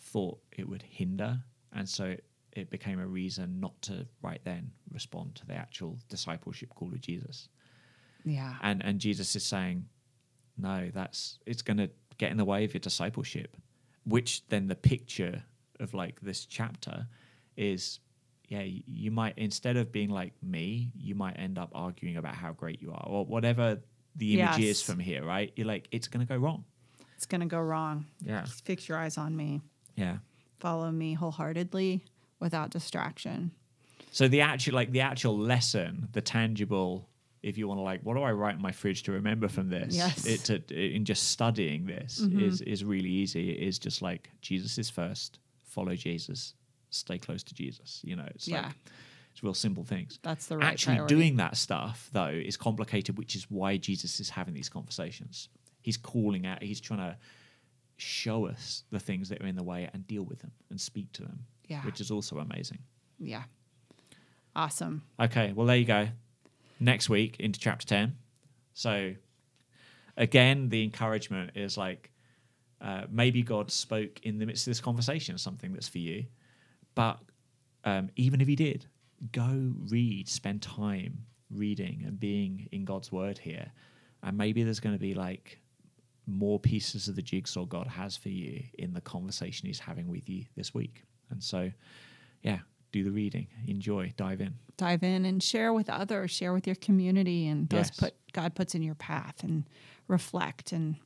[0.00, 1.44] thought it would hinder.
[1.72, 5.98] And so it, it became a reason not to right then respond to the actual
[6.08, 7.48] discipleship call of Jesus.
[8.24, 9.86] yeah, And, and Jesus is saying,
[10.58, 13.56] no, that's it's going to get in the way of your discipleship.
[14.04, 15.42] Which then the picture
[15.78, 17.06] of like this chapter
[17.56, 18.00] is,
[18.48, 22.52] yeah, you might instead of being like me, you might end up arguing about how
[22.52, 23.78] great you are or whatever
[24.16, 25.52] the image is from here, right?
[25.56, 26.64] You're like, it's going to go wrong.
[27.16, 28.06] it's gonna go wrong.
[28.24, 28.42] Yeah.
[28.42, 29.60] Just Fix your eyes on me.
[29.94, 30.16] Yeah.
[30.58, 32.02] Follow me wholeheartedly
[32.40, 33.50] without distraction.
[34.10, 37.09] So the actual like the actual lesson, the tangible,
[37.42, 39.68] if you want to like, what do I write in my fridge to remember from
[39.68, 39.94] this?
[39.94, 40.26] Yes.
[40.26, 42.40] It to in just studying this mm-hmm.
[42.40, 43.50] is is really easy.
[43.50, 46.54] It is just like Jesus is first, follow Jesus,
[46.90, 48.00] stay close to Jesus.
[48.04, 48.62] You know, it's Yeah.
[48.62, 48.74] like
[49.32, 50.18] it's real simple things.
[50.22, 51.14] That's the right Actually priority.
[51.14, 55.48] doing that stuff though is complicated, which is why Jesus is having these conversations.
[55.80, 57.16] He's calling out, he's trying to
[57.96, 61.12] show us the things that are in the way and deal with them and speak
[61.12, 61.46] to them.
[61.68, 61.82] Yeah.
[61.84, 62.78] Which is also amazing.
[63.18, 63.44] Yeah,
[64.56, 65.02] awesome.
[65.20, 66.08] Okay, well there you go.
[66.80, 68.16] Next week into chapter ten.
[68.72, 69.14] So
[70.16, 72.10] again, the encouragement is like
[72.80, 76.24] uh, maybe God spoke in the midst of this conversation something that's for you,
[76.94, 77.18] but
[77.84, 78.86] um, even if He did,
[79.32, 83.70] go read, spend time reading and being in God's Word here,
[84.22, 85.60] and maybe there's going to be like
[86.26, 90.28] more pieces of the jigsaw God has for you in the conversation He's having with
[90.28, 91.04] you this week.
[91.30, 91.70] And so,
[92.42, 92.60] yeah,
[92.92, 94.54] do the reading, enjoy, dive in.
[94.76, 96.30] Dive in and share with others.
[96.30, 97.90] Share with your community and those Yes.
[98.00, 99.64] put God puts in your path and
[100.08, 100.96] reflect and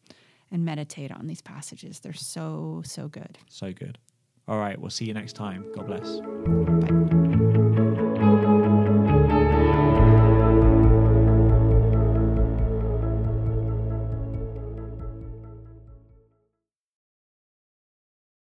[0.51, 2.01] and meditate on these passages.
[2.01, 3.39] They're so so good.
[3.49, 3.99] So good.
[4.47, 5.65] All right, we'll see you next time.
[5.75, 6.19] God bless.
[6.21, 7.24] Bye.